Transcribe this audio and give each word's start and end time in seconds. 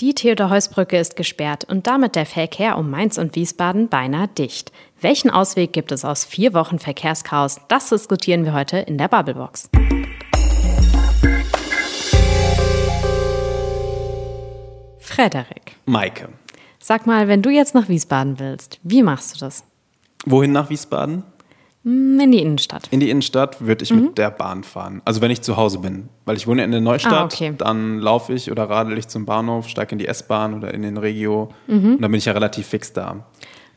Die 0.00 0.14
Theodor-Heuss-Brücke 0.14 0.98
ist 0.98 1.14
gesperrt 1.14 1.64
und 1.64 1.86
damit 1.86 2.16
der 2.16 2.24
Verkehr 2.24 2.78
um 2.78 2.88
Mainz 2.88 3.18
und 3.18 3.36
Wiesbaden 3.36 3.90
beinahe 3.90 4.28
dicht. 4.28 4.72
Welchen 5.02 5.28
Ausweg 5.28 5.74
gibt 5.74 5.92
es 5.92 6.06
aus 6.06 6.24
vier 6.24 6.54
Wochen 6.54 6.78
Verkehrschaos? 6.78 7.60
Das 7.68 7.90
diskutieren 7.90 8.46
wir 8.46 8.54
heute 8.54 8.78
in 8.78 8.96
der 8.96 9.08
Bubblebox. 9.08 9.68
Frederik. 15.00 15.76
Maike. 15.84 16.30
Sag 16.78 17.06
mal, 17.06 17.28
wenn 17.28 17.42
du 17.42 17.50
jetzt 17.50 17.74
nach 17.74 17.90
Wiesbaden 17.90 18.38
willst, 18.38 18.80
wie 18.82 19.02
machst 19.02 19.34
du 19.34 19.40
das? 19.40 19.64
Wohin 20.24 20.52
nach 20.52 20.70
Wiesbaden? 20.70 21.24
Hm, 21.84 22.20
in 22.20 22.32
die 22.32 22.40
Innenstadt. 22.40 22.88
In 22.90 23.00
die 23.00 23.08
Innenstadt 23.08 23.60
würde 23.64 23.84
ich 23.84 23.92
mhm. 23.92 24.06
mit 24.06 24.18
der 24.18 24.30
Bahn 24.30 24.64
fahren. 24.64 25.00
Also 25.04 25.20
wenn 25.20 25.30
ich 25.30 25.40
zu 25.40 25.56
Hause 25.56 25.78
bin. 25.78 26.08
Weil 26.26 26.36
ich 26.36 26.46
wohne 26.46 26.62
in 26.62 26.70
der 26.70 26.80
Neustadt, 26.80 27.12
ah, 27.12 27.24
okay. 27.24 27.54
dann 27.56 27.98
laufe 27.98 28.32
ich 28.34 28.50
oder 28.50 28.68
radel 28.68 28.98
ich 28.98 29.08
zum 29.08 29.24
Bahnhof, 29.24 29.68
steige 29.68 29.92
in 29.92 29.98
die 29.98 30.06
S-Bahn 30.06 30.54
oder 30.54 30.74
in 30.74 30.82
den 30.82 30.98
Regio. 30.98 31.48
Mhm. 31.66 31.94
Und 31.94 32.02
dann 32.02 32.10
bin 32.10 32.18
ich 32.18 32.26
ja 32.26 32.32
relativ 32.32 32.66
fix 32.66 32.92
da. 32.92 33.24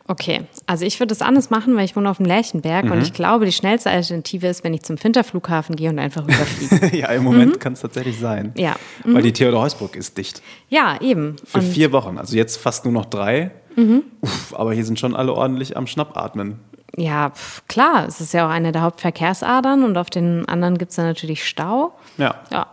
Okay, 0.05 0.41
also 0.65 0.85
ich 0.85 0.99
würde 0.99 1.13
es 1.13 1.21
anders 1.21 1.49
machen, 1.49 1.77
weil 1.77 1.85
ich 1.85 1.95
wohne 1.95 2.09
auf 2.09 2.17
dem 2.17 2.25
Lärchenberg 2.25 2.85
mhm. 2.85 2.91
und 2.91 3.01
ich 3.01 3.13
glaube, 3.13 3.45
die 3.45 3.53
schnellste 3.53 3.89
Alternative 3.89 4.47
ist, 4.47 4.65
wenn 4.65 4.73
ich 4.73 4.83
zum 4.83 4.97
Finterflughafen 4.97 5.77
gehe 5.77 5.89
und 5.89 5.97
einfach 5.97 6.23
rüberfliege. 6.23 6.97
ja, 6.97 7.07
im 7.07 7.23
Moment 7.23 7.53
mhm. 7.53 7.59
kann 7.59 7.73
es 7.73 7.81
tatsächlich 7.81 8.19
sein. 8.19 8.51
Ja. 8.57 8.75
Mhm. 9.05 9.13
Weil 9.15 9.21
die 9.21 9.31
Theodor-Heusbrück 9.31 9.95
ist 9.95 10.17
dicht. 10.17 10.41
Ja, 10.67 10.99
eben. 10.99 11.37
Für 11.45 11.59
und 11.59 11.63
vier 11.63 11.93
Wochen, 11.93 12.17
also 12.17 12.35
jetzt 12.35 12.57
fast 12.57 12.83
nur 12.83 12.93
noch 12.93 13.05
drei. 13.05 13.51
Mhm. 13.77 14.03
Uff, 14.19 14.53
aber 14.53 14.73
hier 14.73 14.83
sind 14.83 14.99
schon 14.99 15.15
alle 15.15 15.33
ordentlich 15.33 15.77
am 15.77 15.87
Schnappatmen. 15.87 16.59
Ja, 16.95 17.31
pf, 17.31 17.63
klar, 17.67 18.07
es 18.07 18.21
ist 18.21 18.33
ja 18.33 18.45
auch 18.45 18.51
eine 18.51 18.71
der 18.71 18.81
Hauptverkehrsadern 18.83 19.83
und 19.83 19.97
auf 19.97 20.09
den 20.09 20.47
anderen 20.47 20.77
gibt 20.77 20.91
es 20.91 20.95
dann 20.95 21.05
natürlich 21.05 21.47
Stau. 21.47 21.93
Ja. 22.17 22.35
ja. 22.51 22.67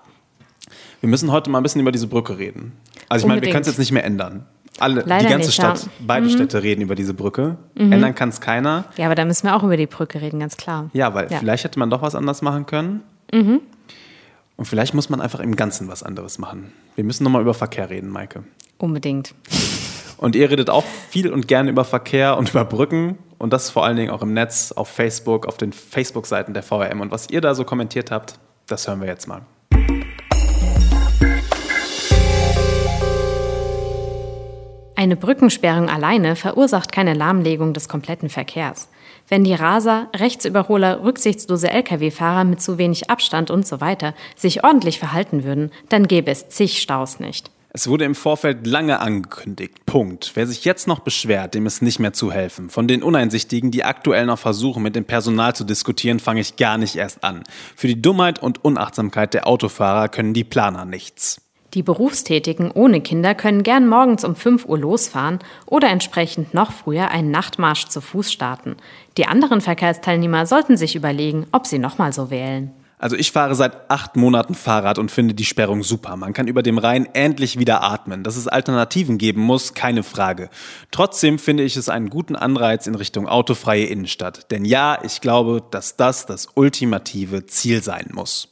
Wir 1.01 1.09
müssen 1.09 1.33
heute 1.33 1.51
mal 1.51 1.59
ein 1.59 1.63
bisschen 1.63 1.81
über 1.81 1.93
diese 1.93 2.07
Brücke 2.07 2.39
reden. 2.39 2.73
Also 3.09 3.25
ich 3.25 3.29
meine, 3.29 3.41
wir 3.41 3.51
können 3.51 3.63
es 3.63 3.69
jetzt 3.69 3.79
nicht 3.79 3.93
mehr 3.93 4.05
ändern. 4.05 4.47
Alle, 4.79 5.03
Leider 5.05 5.25
die 5.25 5.31
ganze 5.31 5.49
nicht, 5.49 5.55
Stadt, 5.55 5.83
ja. 5.83 5.91
beide 6.01 6.27
mhm. 6.27 6.31
Städte 6.31 6.63
reden 6.63 6.83
über 6.83 6.95
diese 6.95 7.13
Brücke. 7.13 7.57
Mhm. 7.75 7.93
Ändern 7.93 8.15
kann 8.15 8.29
es 8.29 8.41
keiner. 8.41 8.85
Ja, 8.97 9.07
aber 9.07 9.15
da 9.15 9.25
müssen 9.25 9.47
wir 9.47 9.57
auch 9.57 9.63
über 9.63 9.77
die 9.77 9.87
Brücke 9.87 10.21
reden, 10.21 10.41
ganz 10.41 10.57
klar. 10.57 10.91
Ja, 10.93 11.13
weil 11.15 11.31
ja. 11.31 11.39
vielleicht 11.39 11.65
hätte 11.65 11.79
man 11.79 11.91
doch 11.91 12.03
was 12.03 12.15
anderes 12.15 12.41
machen 12.43 12.67
können. 12.67 13.03
Mhm. 13.33 13.61
Und 14.57 14.67
vielleicht 14.67 14.95
muss 14.95 15.09
man 15.09 15.21
einfach 15.21 15.41
im 15.41 15.57
Ganzen 15.57 15.89
was 15.89 16.03
anderes 16.03 16.39
machen. 16.39 16.73
Wir 16.95 17.05
müssen 17.05 17.25
nochmal 17.25 17.43
über 17.43 17.55
Verkehr 17.55 17.89
reden, 17.89 18.11
Maike. 18.11 18.45
Unbedingt. 18.79 19.35
Und 20.19 20.37
ihr 20.37 20.51
redet 20.51 20.69
auch 20.69 20.85
viel 20.85 21.33
und 21.33 21.49
gerne 21.49 21.71
über 21.71 21.85
Verkehr 21.85 22.37
und 22.37 22.51
über 22.51 22.65
Brücken 22.65 23.19
und 23.41 23.55
das 23.55 23.71
vor 23.71 23.85
allen 23.85 23.97
Dingen 23.97 24.11
auch 24.11 24.23
im 24.23 24.35
Netz, 24.35 24.71
auf 24.71 24.89
Facebook, 24.89 25.47
auf 25.47 25.57
den 25.57 25.73
Facebook-Seiten 25.73 26.53
der 26.53 26.63
VRM. 26.63 27.01
Und 27.01 27.11
was 27.11 27.31
ihr 27.31 27.41
da 27.41 27.55
so 27.55 27.65
kommentiert 27.65 28.11
habt, 28.11 28.39
das 28.67 28.87
hören 28.87 29.01
wir 29.01 29.09
jetzt 29.09 29.27
mal. 29.27 29.41
Eine 34.95 35.17
Brückensperrung 35.17 35.89
alleine 35.89 36.37
verursacht 36.37 36.93
keine 36.93 37.15
Lahmlegung 37.15 37.73
des 37.73 37.89
kompletten 37.89 38.29
Verkehrs. 38.29 38.91
Wenn 39.27 39.45
die 39.45 39.55
Raser, 39.55 40.09
Rechtsüberholer, 40.15 41.03
rücksichtslose 41.03 41.71
Lkw-Fahrer 41.71 42.45
mit 42.45 42.61
zu 42.61 42.77
wenig 42.77 43.09
Abstand 43.09 43.51
und 43.51 43.67
so 43.67 43.81
weiter 43.81 44.15
sich 44.37 44.63
ordentlich 44.63 44.99
verhalten 44.99 45.45
würden, 45.45 45.71
dann 45.89 46.07
gäbe 46.07 46.31
es 46.31 46.51
zig 46.51 46.83
Staus 46.83 47.19
nicht. 47.21 47.51
Es 47.73 47.87
wurde 47.87 48.05
im 48.05 48.17
Vorfeld 48.17 48.67
lange 48.67 48.99
angekündigt. 48.99 49.87
Punkt. 49.87 50.33
Wer 50.35 50.49
sich 50.49 50.65
jetzt 50.65 50.89
noch 50.89 51.01
beschwert, 51.01 51.55
dem 51.55 51.67
ist 51.67 51.83
nicht 51.83 52.01
mehr 52.01 52.13
zu 52.13 52.33
helfen. 52.33 52.69
Von 52.69 52.89
den 52.89 53.05
Uneinsichtigen, 53.05 53.71
die 53.71 53.85
aktuell 53.85 54.27
noch 54.27 54.41
versuchen, 54.41 54.83
mit 54.83 54.97
dem 54.97 55.05
Personal 55.05 55.55
zu 55.55 55.63
diskutieren, 55.63 56.19
fange 56.19 56.41
ich 56.41 56.57
gar 56.57 56.79
nicht 56.79 56.97
erst 56.97 57.23
an. 57.23 57.45
Für 57.77 57.87
die 57.87 58.03
Dummheit 58.03 58.41
und 58.43 58.65
Unachtsamkeit 58.65 59.35
der 59.35 59.47
Autofahrer 59.47 60.09
können 60.09 60.35
die 60.35 60.43
Planer 60.43 60.85
nichts. 60.85 61.43
Die 61.75 61.85
Berufstätigen 61.85 62.73
ohne 62.73 63.01
Kinder 63.01 63.37
können 63.37 63.63
gern 63.63 63.87
morgens 63.87 64.25
um 64.25 64.35
5 64.35 64.65
Uhr 64.65 64.79
losfahren 64.79 65.39
oder 65.67 65.89
entsprechend 65.91 66.53
noch 66.53 66.73
früher 66.73 67.13
einen 67.13 67.31
Nachtmarsch 67.31 67.87
zu 67.87 68.01
Fuß 68.01 68.33
starten. 68.33 68.77
Die 69.17 69.27
anderen 69.27 69.61
Verkehrsteilnehmer 69.61 70.47
sollten 70.47 70.77
sich 70.77 70.97
überlegen, 70.97 71.47
ob 71.53 71.69
sie 71.69 71.79
nochmal 71.79 72.13
so 72.13 72.31
wählen. 72.31 72.73
Also 73.01 73.17
ich 73.17 73.33
fahre 73.33 73.55
seit 73.55 73.91
acht 73.91 74.17
Monaten 74.17 74.55
Fahrrad 74.55 74.99
und 74.99 75.11
finde 75.11 75.33
die 75.33 75.47
Sperrung 75.47 75.83
super. 75.83 76.17
Man 76.17 76.35
kann 76.35 76.47
über 76.47 76.63
dem 76.63 76.77
Rhein 76.77 77.09
endlich 77.15 77.59
wieder 77.59 77.83
atmen. 77.83 78.23
Dass 78.23 78.37
es 78.37 78.47
Alternativen 78.47 79.17
geben 79.17 79.41
muss, 79.41 79.73
keine 79.73 80.03
Frage. 80.03 80.51
Trotzdem 80.91 81.39
finde 81.39 81.63
ich 81.63 81.77
es 81.77 81.89
einen 81.89 82.11
guten 82.11 82.37
Anreiz 82.37 82.87
in 82.87 82.95
Richtung 82.95 83.27
autofreie 83.27 83.87
Innenstadt. 83.87 84.51
Denn 84.51 84.67
ja, 84.67 84.99
ich 85.03 85.23
glaube, 85.23 85.63
dass 85.71 85.97
das 85.97 86.27
das 86.27 86.49
ultimative 86.55 87.47
Ziel 87.47 87.83
sein 87.83 88.11
muss. 88.13 88.49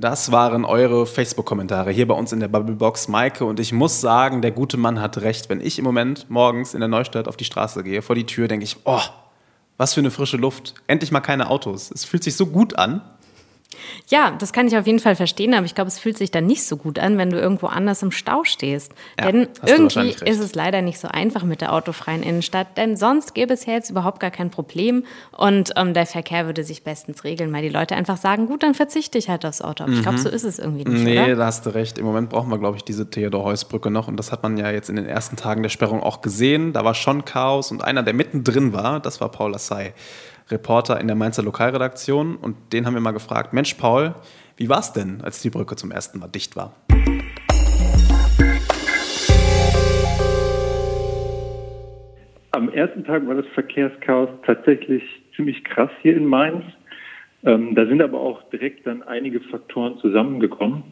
Das 0.00 0.30
waren 0.30 0.64
eure 0.64 1.06
Facebook-Kommentare 1.06 1.90
hier 1.90 2.06
bei 2.06 2.14
uns 2.14 2.30
in 2.30 2.38
der 2.38 2.46
Bubblebox. 2.46 3.08
Maike 3.08 3.44
und 3.44 3.58
ich 3.58 3.72
muss 3.72 4.00
sagen, 4.00 4.42
der 4.42 4.52
gute 4.52 4.76
Mann 4.76 5.00
hat 5.00 5.18
recht. 5.18 5.48
Wenn 5.48 5.60
ich 5.60 5.76
im 5.76 5.84
Moment 5.84 6.30
morgens 6.30 6.72
in 6.72 6.78
der 6.78 6.88
Neustadt 6.88 7.26
auf 7.26 7.36
die 7.36 7.44
Straße 7.44 7.82
gehe, 7.82 8.00
vor 8.00 8.14
die 8.14 8.24
Tür, 8.24 8.46
denke 8.46 8.62
ich, 8.62 8.76
oh, 8.84 9.00
was 9.76 9.94
für 9.94 10.00
eine 10.00 10.12
frische 10.12 10.36
Luft. 10.36 10.74
Endlich 10.86 11.10
mal 11.10 11.18
keine 11.18 11.50
Autos. 11.50 11.90
Es 11.90 12.04
fühlt 12.04 12.22
sich 12.22 12.36
so 12.36 12.46
gut 12.46 12.78
an. 12.78 13.00
Ja, 14.08 14.34
das 14.38 14.54
kann 14.54 14.66
ich 14.66 14.76
auf 14.76 14.86
jeden 14.86 14.98
Fall 14.98 15.14
verstehen, 15.14 15.52
aber 15.52 15.66
ich 15.66 15.74
glaube, 15.74 15.88
es 15.88 15.98
fühlt 15.98 16.16
sich 16.16 16.30
dann 16.30 16.46
nicht 16.46 16.64
so 16.64 16.78
gut 16.78 16.98
an, 16.98 17.18
wenn 17.18 17.28
du 17.28 17.38
irgendwo 17.38 17.66
anders 17.66 18.02
im 18.02 18.10
Stau 18.10 18.44
stehst. 18.44 18.92
Ja, 19.18 19.30
denn 19.30 19.48
irgendwie 19.66 20.16
ist 20.24 20.40
es 20.40 20.54
leider 20.54 20.80
nicht 20.80 20.98
so 20.98 21.08
einfach 21.08 21.44
mit 21.44 21.60
der 21.60 21.74
autofreien 21.74 22.22
Innenstadt, 22.22 22.78
denn 22.78 22.96
sonst 22.96 23.34
gäbe 23.34 23.52
es 23.52 23.66
ja 23.66 23.74
jetzt 23.74 23.90
überhaupt 23.90 24.20
gar 24.20 24.30
kein 24.30 24.50
Problem 24.50 25.04
und 25.36 25.72
ähm, 25.76 25.92
der 25.92 26.06
Verkehr 26.06 26.46
würde 26.46 26.64
sich 26.64 26.82
bestens 26.82 27.24
regeln, 27.24 27.52
weil 27.52 27.62
die 27.62 27.68
Leute 27.68 27.94
einfach 27.94 28.16
sagen, 28.16 28.46
gut, 28.46 28.62
dann 28.62 28.74
verzichte 28.74 29.18
ich 29.18 29.28
halt 29.28 29.44
aufs 29.44 29.60
Auto. 29.60 29.84
Aber 29.84 29.92
mhm. 29.92 29.98
ich 29.98 30.02
glaube, 30.02 30.18
so 30.18 30.30
ist 30.30 30.44
es 30.44 30.58
irgendwie 30.58 30.84
nicht, 30.84 31.04
Nee, 31.04 31.22
oder? 31.22 31.36
da 31.36 31.46
hast 31.46 31.66
du 31.66 31.70
recht. 31.70 31.98
Im 31.98 32.06
Moment 32.06 32.30
brauchen 32.30 32.50
wir, 32.50 32.58
glaube 32.58 32.78
ich, 32.78 32.84
diese 32.84 33.10
Theodor-Heuss-Brücke 33.10 33.90
noch 33.90 34.08
und 34.08 34.16
das 34.16 34.32
hat 34.32 34.42
man 34.42 34.56
ja 34.56 34.70
jetzt 34.70 34.88
in 34.88 34.96
den 34.96 35.06
ersten 35.06 35.36
Tagen 35.36 35.62
der 35.62 35.70
Sperrung 35.70 36.02
auch 36.02 36.22
gesehen. 36.22 36.72
Da 36.72 36.84
war 36.84 36.94
schon 36.94 37.26
Chaos 37.26 37.70
und 37.70 37.84
einer, 37.84 38.02
der 38.02 38.14
mittendrin 38.14 38.72
war, 38.72 39.00
das 39.00 39.20
war 39.20 39.30
Paul 39.30 39.52
Lassay. 39.52 39.92
Reporter 40.50 41.00
in 41.00 41.06
der 41.06 41.16
Mainzer 41.16 41.42
Lokalredaktion 41.42 42.36
und 42.36 42.56
den 42.72 42.86
haben 42.86 42.94
wir 42.94 43.00
mal 43.00 43.12
gefragt, 43.12 43.52
Mensch 43.52 43.74
Paul, 43.74 44.14
wie 44.56 44.68
war 44.68 44.80
es 44.80 44.92
denn, 44.92 45.20
als 45.22 45.42
die 45.42 45.50
Brücke 45.50 45.76
zum 45.76 45.90
ersten 45.90 46.18
Mal 46.18 46.28
dicht 46.28 46.56
war? 46.56 46.74
Am 52.50 52.70
ersten 52.70 53.04
Tag 53.04 53.26
war 53.26 53.34
das 53.34 53.46
Verkehrschaos 53.54 54.30
tatsächlich 54.44 55.02
ziemlich 55.36 55.62
krass 55.64 55.90
hier 56.02 56.16
in 56.16 56.26
Mainz. 56.26 56.64
Ähm, 57.44 57.74
da 57.76 57.86
sind 57.86 58.02
aber 58.02 58.18
auch 58.18 58.42
direkt 58.50 58.86
dann 58.86 59.02
einige 59.02 59.40
Faktoren 59.40 59.98
zusammengekommen. 59.98 60.82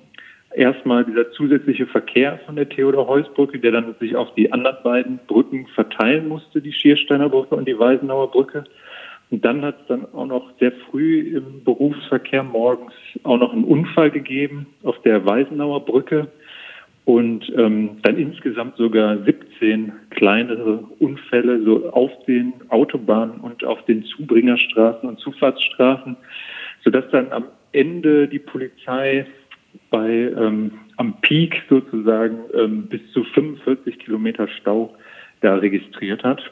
Erstmal 0.55 1.05
dieser 1.05 1.33
zusätzliche 1.33 1.87
Verkehr 1.87 2.39
von 2.47 2.57
der 2.57 2.69
Theodor-Heuss-Brücke, 2.69 3.59
der 3.59 3.73
dann 3.73 3.95
sich 3.99 4.15
auf 4.15 4.33
die 4.35 4.53
anderen 4.53 4.77
beiden 4.85 5.19
Brücken 5.27 5.67
verteilen 5.75 6.29
musste, 6.29 6.63
die 6.63 6.73
Schiersteiner 6.73 7.29
Brücke 7.29 7.57
und 7.57 7.67
die 7.67 7.79
Weisenauer 7.79 8.31
Brücke. 8.31 8.65
Und 9.31 9.45
dann 9.45 9.63
hat 9.63 9.81
es 9.81 9.87
dann 9.89 10.07
auch 10.15 10.27
noch 10.27 10.53
sehr 10.61 10.73
früh 10.89 11.37
im 11.37 11.65
Berufsverkehr 11.65 12.45
morgens 12.45 12.93
auch 13.25 13.39
noch 13.39 13.53
einen 13.53 13.65
Unfall 13.65 14.11
gegeben 14.11 14.67
auf 14.85 15.01
der 15.03 15.27
Weisenauer 15.27 15.85
Brücke 15.85 16.29
und 17.07 17.53
ähm, 17.57 17.99
dann 18.03 18.19
insgesamt 18.19 18.77
sogar 18.77 19.19
17 19.25 19.93
kleinere 20.11 20.79
Unfälle 20.99 21.63
so 21.63 21.91
auf 21.91 22.11
den 22.27 22.53
Autobahnen 22.69 23.41
und 23.41 23.65
auf 23.65 23.85
den 23.85 24.05
Zubringerstraßen 24.05 25.09
und 25.09 25.19
Zufahrtsstraßen, 25.21 26.17
sodass 26.85 27.05
dann 27.11 27.33
am 27.33 27.45
Ende 27.73 28.27
die 28.27 28.41
Polizei 28.41 29.27
bei 29.91 30.09
ähm, 30.09 30.73
am 30.97 31.21
Peak 31.21 31.63
sozusagen 31.69 32.39
ähm, 32.55 32.87
bis 32.87 33.01
zu 33.13 33.23
45 33.23 33.99
Kilometer 34.01 34.49
Stau 34.49 34.95
da 35.43 35.55
registriert 35.57 36.25
hat. 36.25 36.43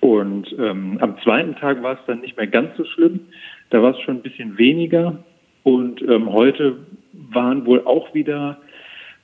Und 0.00 0.54
ähm, 0.58 0.98
am 1.00 1.18
zweiten 1.22 1.56
Tag 1.56 1.82
war 1.82 1.94
es 1.94 2.06
dann 2.06 2.20
nicht 2.20 2.36
mehr 2.36 2.46
ganz 2.46 2.76
so 2.76 2.84
schlimm. 2.84 3.20
Da 3.70 3.82
war 3.82 3.92
es 3.92 4.00
schon 4.00 4.16
ein 4.16 4.22
bisschen 4.22 4.58
weniger. 4.58 5.18
Und 5.62 6.02
ähm, 6.02 6.32
heute 6.32 6.76
waren 7.12 7.66
wohl 7.66 7.82
auch 7.84 8.14
wieder 8.14 8.58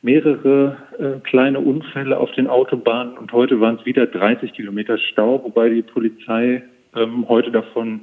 mehrere 0.03 0.77
äh, 0.99 1.21
kleine 1.21 1.61
Unfälle 1.61 2.19
auf 2.19 2.31
den 2.33 2.47
Autobahnen. 2.47 3.19
Und 3.19 3.33
heute 3.33 3.61
waren 3.61 3.77
es 3.77 3.87
wieder 3.87 4.07
30 4.07 4.53
Kilometer 4.53 4.99
Stau, 4.99 5.43
wobei 5.45 5.69
die 5.69 5.83
Polizei 5.83 6.63
ähm, 6.97 7.29
heute 7.29 7.51
davon 7.51 8.01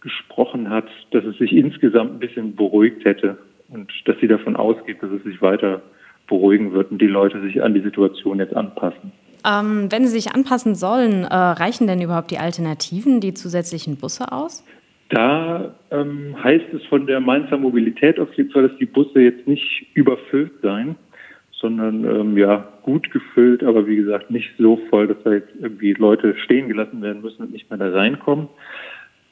gesprochen 0.00 0.70
hat, 0.70 0.86
dass 1.10 1.24
es 1.24 1.38
sich 1.38 1.52
insgesamt 1.52 2.12
ein 2.14 2.18
bisschen 2.18 2.54
beruhigt 2.56 3.04
hätte 3.04 3.38
und 3.68 3.90
dass 4.06 4.16
sie 4.20 4.28
davon 4.28 4.56
ausgeht, 4.56 5.02
dass 5.02 5.10
es 5.10 5.22
sich 5.24 5.42
weiter 5.42 5.82
beruhigen 6.26 6.72
wird 6.72 6.90
und 6.90 7.00
die 7.00 7.06
Leute 7.06 7.40
sich 7.40 7.62
an 7.62 7.74
die 7.74 7.80
Situation 7.80 8.38
jetzt 8.38 8.54
anpassen. 8.54 9.12
Ähm, 9.48 9.90
wenn 9.90 10.04
sie 10.06 10.20
sich 10.20 10.34
anpassen 10.34 10.74
sollen, 10.74 11.24
äh, 11.24 11.34
reichen 11.34 11.86
denn 11.86 12.02
überhaupt 12.02 12.30
die 12.30 12.38
Alternativen, 12.38 13.20
die 13.20 13.34
zusätzlichen 13.34 13.96
Busse 13.96 14.30
aus? 14.32 14.64
Da 15.10 15.74
ähm, 15.90 16.36
heißt 16.42 16.66
es 16.74 16.84
von 16.86 17.06
der 17.06 17.20
Mainzer 17.20 17.56
Mobilität 17.56 18.20
auf 18.20 18.32
jeden 18.34 18.50
Fall, 18.50 18.68
dass 18.68 18.76
die 18.78 18.86
Busse 18.86 19.20
jetzt 19.20 19.46
nicht 19.46 19.86
überfüllt 19.94 20.52
seien, 20.60 20.96
sondern 21.52 22.04
ähm, 22.04 22.36
ja 22.36 22.68
gut 22.82 23.10
gefüllt, 23.10 23.62
aber 23.62 23.86
wie 23.86 23.96
gesagt 23.96 24.30
nicht 24.30 24.50
so 24.58 24.78
voll, 24.90 25.06
dass 25.06 25.16
da 25.24 25.32
jetzt 25.32 25.48
irgendwie 25.58 25.94
Leute 25.94 26.36
stehen 26.44 26.68
gelassen 26.68 27.00
werden 27.00 27.22
müssen 27.22 27.42
und 27.42 27.52
nicht 27.52 27.70
mehr 27.70 27.78
da 27.78 27.90
reinkommen. 27.90 28.48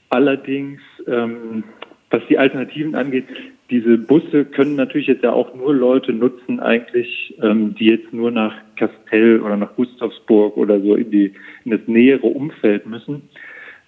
Allerdings 0.08 0.80
ähm, 1.06 1.64
was 2.10 2.22
die 2.28 2.38
Alternativen 2.38 2.94
angeht, 2.94 3.26
diese 3.70 3.98
Busse 3.98 4.44
können 4.44 4.76
natürlich 4.76 5.08
jetzt 5.08 5.24
ja 5.24 5.32
auch 5.32 5.54
nur 5.54 5.74
Leute 5.74 6.12
nutzen, 6.12 6.60
eigentlich, 6.60 7.34
ähm, 7.42 7.74
die 7.74 7.86
jetzt 7.86 8.12
nur 8.12 8.30
nach 8.30 8.54
Kastell 8.76 9.40
oder 9.40 9.56
nach 9.56 9.74
Gustavsburg 9.74 10.56
oder 10.56 10.80
so 10.80 10.94
in, 10.94 11.10
die, 11.10 11.32
in 11.64 11.72
das 11.72 11.80
nähere 11.86 12.26
Umfeld 12.26 12.86
müssen. 12.86 13.22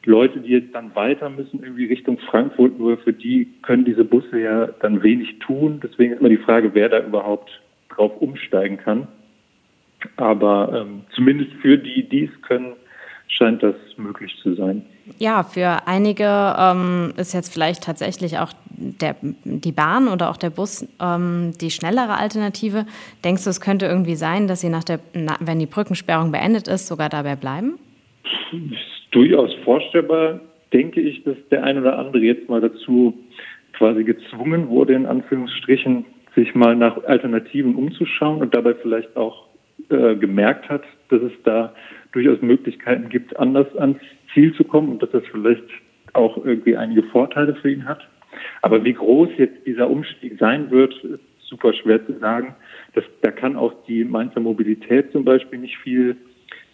Leute, 0.04 0.40
die 0.40 0.50
jetzt 0.50 0.74
dann 0.74 0.94
weiter 0.96 1.28
müssen, 1.28 1.62
irgendwie 1.62 1.86
Richtung 1.86 2.18
Frankfurt, 2.18 2.78
nur 2.78 2.98
für 2.98 3.12
die 3.12 3.48
können 3.62 3.84
diese 3.84 4.04
Busse 4.04 4.40
ja 4.40 4.66
dann 4.80 5.02
wenig 5.02 5.38
tun. 5.38 5.80
Deswegen 5.82 6.14
ist 6.14 6.20
immer 6.20 6.28
die 6.28 6.38
Frage, 6.38 6.74
wer 6.74 6.88
da 6.88 7.04
überhaupt 7.04 7.60
drauf 7.90 8.12
umsteigen 8.20 8.78
kann. 8.78 9.06
Aber 10.16 10.80
ähm, 10.80 11.02
zumindest 11.14 11.52
für 11.60 11.76
die, 11.76 12.08
die 12.08 12.24
es 12.24 12.42
können, 12.42 12.72
scheint 13.28 13.62
das 13.62 13.76
möglich 13.96 14.34
zu 14.42 14.54
sein. 14.54 14.84
Ja, 15.18 15.42
für 15.42 15.86
einige 15.86 16.54
ähm, 16.58 17.12
ist 17.16 17.32
jetzt 17.32 17.52
vielleicht 17.52 17.84
tatsächlich 17.84 18.38
auch 18.38 18.52
der, 18.66 19.16
die 19.22 19.72
Bahn 19.72 20.08
oder 20.08 20.30
auch 20.30 20.36
der 20.36 20.50
Bus 20.50 20.86
ähm, 21.00 21.52
die 21.60 21.70
schnellere 21.70 22.16
Alternative. 22.18 22.86
Denkst 23.24 23.44
du, 23.44 23.50
es 23.50 23.60
könnte 23.60 23.86
irgendwie 23.86 24.16
sein, 24.16 24.48
dass 24.48 24.60
sie 24.60 24.68
nach 24.68 24.84
der, 24.84 25.00
na, 25.14 25.36
wenn 25.40 25.58
die 25.58 25.66
Brückensperrung 25.66 26.32
beendet 26.32 26.68
ist, 26.68 26.86
sogar 26.86 27.08
dabei 27.08 27.36
bleiben? 27.36 27.78
Ist 28.52 29.12
durchaus 29.12 29.52
vorstellbar, 29.64 30.40
denke 30.72 31.00
ich, 31.00 31.22
dass 31.24 31.36
der 31.50 31.64
ein 31.64 31.78
oder 31.78 31.98
andere 31.98 32.22
jetzt 32.22 32.48
mal 32.48 32.60
dazu 32.60 33.14
quasi 33.72 34.04
gezwungen 34.04 34.68
wurde, 34.68 34.94
in 34.94 35.06
Anführungsstrichen, 35.06 36.04
sich 36.34 36.54
mal 36.54 36.76
nach 36.76 37.02
Alternativen 37.04 37.74
umzuschauen 37.74 38.42
und 38.42 38.54
dabei 38.54 38.74
vielleicht 38.74 39.16
auch 39.16 39.47
äh, 39.90 40.16
gemerkt 40.16 40.68
hat, 40.68 40.82
dass 41.08 41.22
es 41.22 41.32
da 41.44 41.74
durchaus 42.12 42.40
Möglichkeiten 42.42 43.08
gibt, 43.08 43.38
anders 43.38 43.66
ans 43.76 43.98
Ziel 44.32 44.54
zu 44.54 44.64
kommen 44.64 44.90
und 44.90 45.02
dass 45.02 45.10
das 45.10 45.24
vielleicht 45.30 45.64
auch 46.14 46.44
irgendwie 46.44 46.76
einige 46.76 47.02
Vorteile 47.04 47.54
für 47.54 47.70
ihn 47.70 47.86
hat. 47.86 48.06
Aber 48.62 48.84
wie 48.84 48.92
groß 48.92 49.30
jetzt 49.36 49.66
dieser 49.66 49.88
Umstieg 49.88 50.38
sein 50.38 50.70
wird, 50.70 50.94
ist 51.04 51.20
super 51.40 51.72
schwer 51.72 52.04
zu 52.06 52.18
sagen. 52.18 52.54
Das, 52.94 53.04
da 53.22 53.30
kann 53.30 53.56
auch 53.56 53.72
die 53.86 54.04
Mainzer 54.04 54.40
Mobilität 54.40 55.12
zum 55.12 55.24
Beispiel 55.24 55.58
nicht 55.58 55.78
viel 55.78 56.16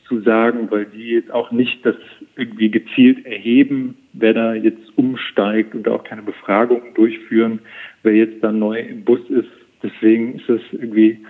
zu 0.08 0.20
sagen, 0.20 0.70
weil 0.70 0.86
die 0.86 1.10
jetzt 1.10 1.30
auch 1.30 1.50
nicht 1.50 1.84
das 1.86 1.96
irgendwie 2.36 2.70
gezielt 2.70 3.24
erheben, 3.24 3.96
wer 4.12 4.34
da 4.34 4.54
jetzt 4.54 4.96
umsteigt 4.96 5.74
und 5.74 5.88
auch 5.88 6.04
keine 6.04 6.22
Befragungen 6.22 6.92
durchführen, 6.94 7.60
wer 8.02 8.14
jetzt 8.14 8.42
da 8.42 8.52
neu 8.52 8.80
im 8.80 9.04
Bus 9.04 9.20
ist. 9.30 9.48
Deswegen 9.82 10.36
ist 10.36 10.48
es 10.48 10.60
irgendwie 10.72 11.20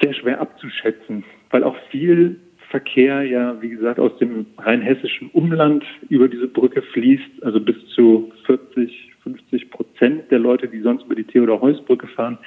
sehr 0.00 0.14
schwer 0.14 0.40
abzuschätzen, 0.40 1.24
weil 1.50 1.64
auch 1.64 1.76
viel 1.90 2.40
Verkehr 2.70 3.22
ja, 3.22 3.60
wie 3.62 3.70
gesagt, 3.70 4.00
aus 4.00 4.16
dem 4.18 4.46
rheinhessischen 4.58 5.30
Umland 5.30 5.84
über 6.08 6.28
diese 6.28 6.48
Brücke 6.48 6.82
fließt. 6.82 7.42
Also 7.42 7.60
bis 7.60 7.76
zu 7.94 8.32
40, 8.46 9.12
50 9.22 9.70
Prozent 9.70 10.30
der 10.30 10.40
Leute, 10.40 10.68
die 10.68 10.80
sonst 10.80 11.04
über 11.04 11.14
die 11.14 11.24
Theodor-Heuss-Brücke 11.24 12.08
fahren, 12.08 12.38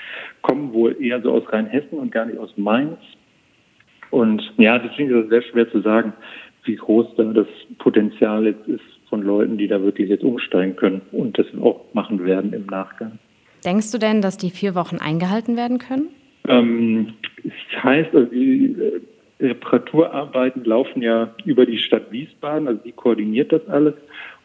kommen 0.42 0.74
wohl 0.74 0.96
eher 1.02 1.22
so 1.22 1.32
aus 1.32 1.44
Rheinhessen 1.52 1.98
und 1.98 2.12
gar 2.12 2.26
nicht 2.26 2.38
aus 2.38 2.52
Mainz. 2.58 2.98
Und 4.12 4.42
ja, 4.58 4.78
deswegen 4.80 5.10
ist 5.10 5.26
es 5.26 5.30
sehr 5.30 5.42
schwer 5.44 5.72
zu 5.72 5.82
sagen, 5.82 6.14
wie 6.66 6.76
groß 6.76 7.16
da 7.16 7.24
das 7.24 7.48
Potenzial 7.78 8.46
jetzt 8.46 8.68
ist 8.68 8.84
von 9.10 9.22
Leuten, 9.24 9.58
die 9.58 9.68
da 9.68 9.82
wirklich 9.82 10.10
jetzt 10.10 10.24
umsteigen 10.24 10.76
können 10.76 11.02
und 11.12 11.38
das 11.40 11.48
auch 11.62 11.86
machen 11.94 12.24
werden 12.26 12.54
im 12.54 12.66
Nachgang. 12.66 13.20
Denkst 13.66 13.92
du 13.92 13.98
denn, 13.98 14.22
dass 14.22 14.38
die 14.38 14.52
vier 14.52 14.76
Wochen 14.76 14.98
eingehalten 14.98 15.58
werden 15.58 15.80
können? 15.80 16.10
Ähm, 16.48 17.14
es 17.44 17.84
heißt, 17.84 18.14
also 18.16 18.32
die 18.32 18.76
Reparaturarbeiten 19.40 20.66
laufen 20.66 21.02
ja 21.02 21.34
über 21.46 21.66
die 21.66 21.78
Stadt 21.78 22.12
Wiesbaden, 22.12 22.68
also 22.68 22.82
die 22.84 22.92
koordiniert 22.92 23.52
das 23.52 23.68
alles. 23.68 23.94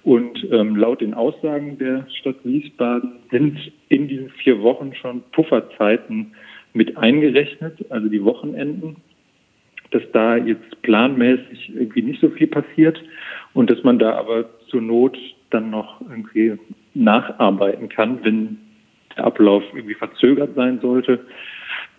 Und 0.05 0.47
ähm, 0.53 0.77
laut 0.77 1.01
den 1.01 1.15
Aussagen 1.15 1.79
der 1.79 2.07
Stadt 2.21 2.37
Wiesbaden 2.45 3.13
sind 3.31 3.59
in 3.89 4.07
diesen 4.07 4.31
vier 4.31 4.61
Wochen 4.63 4.95
schon 4.95 5.23
Pufferzeiten 5.33 6.35
mit 6.75 6.97
eingerechnet, 6.99 7.91
also 7.91 8.09
die 8.09 8.23
Wochenenden, 8.23 8.97
dass 9.93 10.03
da 10.13 10.37
jetzt 10.37 10.83
planmäßig 10.83 11.73
irgendwie 11.75 12.03
nicht 12.03 12.21
so 12.21 12.29
viel 12.31 12.49
passiert 12.49 13.03
und 13.55 13.71
dass 13.71 13.83
man 13.83 13.99
da 13.99 14.15
aber 14.17 14.45
zur 14.69 14.83
Not 14.83 15.17
dann 15.51 15.71
noch 15.71 16.01
irgendwie 16.03 16.59
nacharbeiten 16.95 17.89
kann, 17.89 18.23
wenn 18.25 18.59
der 19.17 19.25
Ablauf 19.25 19.63
irgendwie 19.73 19.95
verzögert 19.95 20.55
sein 20.55 20.81
sollte 20.81 21.21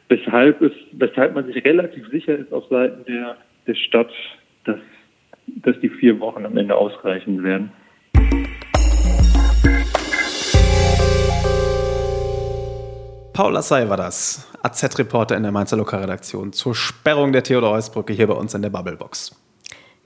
weshalb, 0.09 0.61
es, 0.61 0.71
weshalb 0.91 1.35
man 1.35 1.45
sich 1.45 1.63
relativ 1.63 2.07
sicher 2.09 2.37
ist 2.37 2.51
auf 2.53 2.67
Seiten 2.69 3.05
der, 3.05 3.37
der 3.67 3.75
Stadt, 3.75 4.11
dass, 4.65 4.79
dass 5.47 5.79
die 5.79 5.89
vier 5.89 6.19
Wochen 6.19 6.45
am 6.45 6.57
Ende 6.57 6.75
ausreichen 6.75 7.43
werden. 7.43 7.71
Paul 13.33 13.57
Assay 13.57 13.89
war 13.89 13.97
das, 13.97 14.49
AZ-Reporter 14.63 15.35
in 15.35 15.43
der 15.43 15.51
Mainzer 15.51 15.75
Lokalredaktion 15.75 16.53
zur 16.53 16.73
Sperrung 16.73 17.33
der 17.33 17.43
Theodor-Heuss-Brücke 17.43 18.13
hier 18.13 18.27
bei 18.27 18.33
uns 18.33 18.53
in 18.53 18.61
der 18.61 18.69
Bubblebox. 18.69 19.35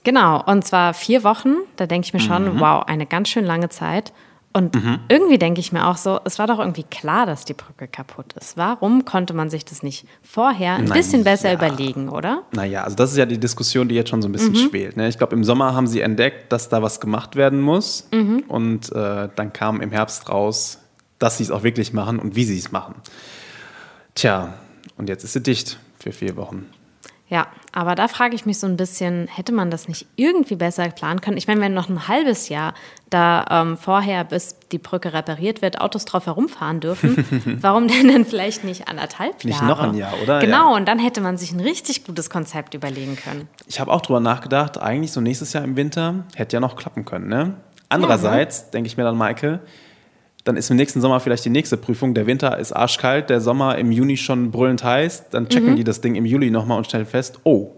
Genau, 0.03 0.43
und 0.43 0.65
zwar 0.65 0.95
vier 0.95 1.23
Wochen. 1.23 1.57
Da 1.75 1.85
denke 1.85 2.05
ich 2.07 2.13
mir 2.13 2.21
schon, 2.21 2.55
mhm. 2.55 2.59
wow, 2.59 2.83
eine 2.87 3.05
ganz 3.05 3.29
schön 3.29 3.45
lange 3.45 3.69
Zeit. 3.69 4.13
Und 4.51 4.73
mhm. 4.73 4.99
irgendwie 5.09 5.37
denke 5.37 5.59
ich 5.59 5.71
mir 5.71 5.87
auch 5.87 5.97
so, 5.97 6.19
es 6.25 6.39
war 6.39 6.47
doch 6.47 6.57
irgendwie 6.57 6.83
klar, 6.83 7.27
dass 7.27 7.45
die 7.45 7.53
Brücke 7.53 7.87
kaputt 7.87 8.33
ist. 8.33 8.57
Warum 8.57 9.05
konnte 9.05 9.35
man 9.35 9.51
sich 9.51 9.63
das 9.63 9.83
nicht 9.83 10.07
vorher 10.23 10.73
ein 10.73 10.85
Nein, 10.85 10.93
bisschen 10.93 11.23
besser 11.23 11.49
ja. 11.49 11.55
überlegen, 11.55 12.09
oder? 12.09 12.43
Naja, 12.51 12.83
also 12.83 12.95
das 12.95 13.11
ist 13.11 13.17
ja 13.17 13.27
die 13.27 13.39
Diskussion, 13.39 13.87
die 13.87 13.95
jetzt 13.95 14.09
schon 14.09 14.23
so 14.23 14.27
ein 14.27 14.31
bisschen 14.31 14.53
mhm. 14.53 14.69
schwelt. 14.69 14.97
Ne? 14.97 15.07
Ich 15.07 15.19
glaube, 15.19 15.35
im 15.35 15.43
Sommer 15.43 15.75
haben 15.75 15.85
sie 15.85 16.01
entdeckt, 16.01 16.51
dass 16.51 16.67
da 16.67 16.81
was 16.81 16.99
gemacht 16.99 17.35
werden 17.35 17.61
muss. 17.61 18.07
Mhm. 18.11 18.43
Und 18.47 18.91
äh, 18.91 19.29
dann 19.35 19.53
kam 19.53 19.81
im 19.81 19.91
Herbst 19.91 20.29
raus, 20.29 20.79
dass 21.19 21.37
sie 21.37 21.43
es 21.43 21.51
auch 21.51 21.61
wirklich 21.61 21.93
machen 21.93 22.17
und 22.17 22.35
wie 22.35 22.43
sie 22.43 22.57
es 22.57 22.71
machen. 22.71 22.95
Tja, 24.15 24.55
und 24.97 25.09
jetzt 25.09 25.23
ist 25.23 25.33
sie 25.33 25.43
dicht 25.43 25.77
für 25.99 26.11
vier 26.11 26.35
Wochen. 26.37 26.65
Ja, 27.27 27.47
aber 27.71 27.95
da 27.95 28.07
frage 28.07 28.35
ich 28.35 28.45
mich 28.45 28.59
so 28.59 28.67
ein 28.67 28.77
bisschen, 28.77 29.27
hätte 29.27 29.51
man 29.51 29.69
das 29.69 29.87
nicht 29.87 30.07
irgendwie 30.15 30.55
besser 30.55 30.89
planen 30.89 31.21
können? 31.21 31.37
Ich 31.37 31.47
meine, 31.47 31.61
wenn 31.61 31.73
noch 31.73 31.89
ein 31.89 32.07
halbes 32.07 32.49
Jahr 32.49 32.73
da 33.09 33.45
ähm, 33.49 33.77
vorher, 33.77 34.23
bis 34.23 34.57
die 34.71 34.77
Brücke 34.77 35.13
repariert 35.13 35.61
wird, 35.61 35.81
Autos 35.81 36.05
drauf 36.05 36.25
herumfahren 36.25 36.79
dürfen, 36.79 37.57
warum 37.61 37.87
denn 37.87 38.07
dann 38.07 38.25
vielleicht 38.25 38.63
nicht 38.63 38.87
anderthalb 38.87 39.43
Jahre? 39.43 39.47
Nicht 39.47 39.61
noch 39.63 39.79
ein 39.79 39.93
Jahr, 39.95 40.13
oder? 40.21 40.39
Genau, 40.39 40.71
ja. 40.71 40.77
und 40.77 40.87
dann 40.87 40.99
hätte 40.99 41.21
man 41.21 41.37
sich 41.37 41.51
ein 41.51 41.59
richtig 41.59 42.05
gutes 42.05 42.29
Konzept 42.29 42.73
überlegen 42.73 43.15
können. 43.15 43.47
Ich 43.67 43.79
habe 43.79 43.91
auch 43.91 44.01
drüber 44.01 44.19
nachgedacht, 44.19 44.77
eigentlich 44.79 45.11
so 45.11 45.21
nächstes 45.21 45.53
Jahr 45.53 45.63
im 45.63 45.75
Winter 45.75 46.25
hätte 46.35 46.55
ja 46.55 46.59
noch 46.59 46.75
klappen 46.75 47.05
können, 47.05 47.27
ne? 47.27 47.55
Andererseits 47.89 48.59
ja, 48.59 48.65
ne? 48.65 48.71
denke 48.71 48.87
ich 48.87 48.97
mir 48.97 49.03
dann, 49.03 49.17
Maike, 49.17 49.61
dann 50.49 50.57
ist 50.57 50.71
im 50.71 50.77
nächsten 50.77 50.99
Sommer 50.99 51.19
vielleicht 51.19 51.45
die 51.45 51.51
nächste 51.51 51.77
Prüfung. 51.77 52.15
Der 52.15 52.25
Winter 52.25 52.57
ist 52.57 52.71
arschkalt, 52.71 53.29
der 53.29 53.39
Sommer 53.39 53.77
im 53.77 53.91
Juni 53.91 54.17
schon 54.17 54.49
brüllend 54.49 54.83
heiß. 54.83 55.29
Dann 55.29 55.47
checken 55.47 55.73
mhm. 55.73 55.75
die 55.75 55.83
das 55.83 56.01
Ding 56.01 56.15
im 56.15 56.25
Juli 56.25 56.49
nochmal 56.49 56.79
und 56.79 56.85
stellen 56.85 57.05
fest, 57.05 57.41
oh, 57.43 57.75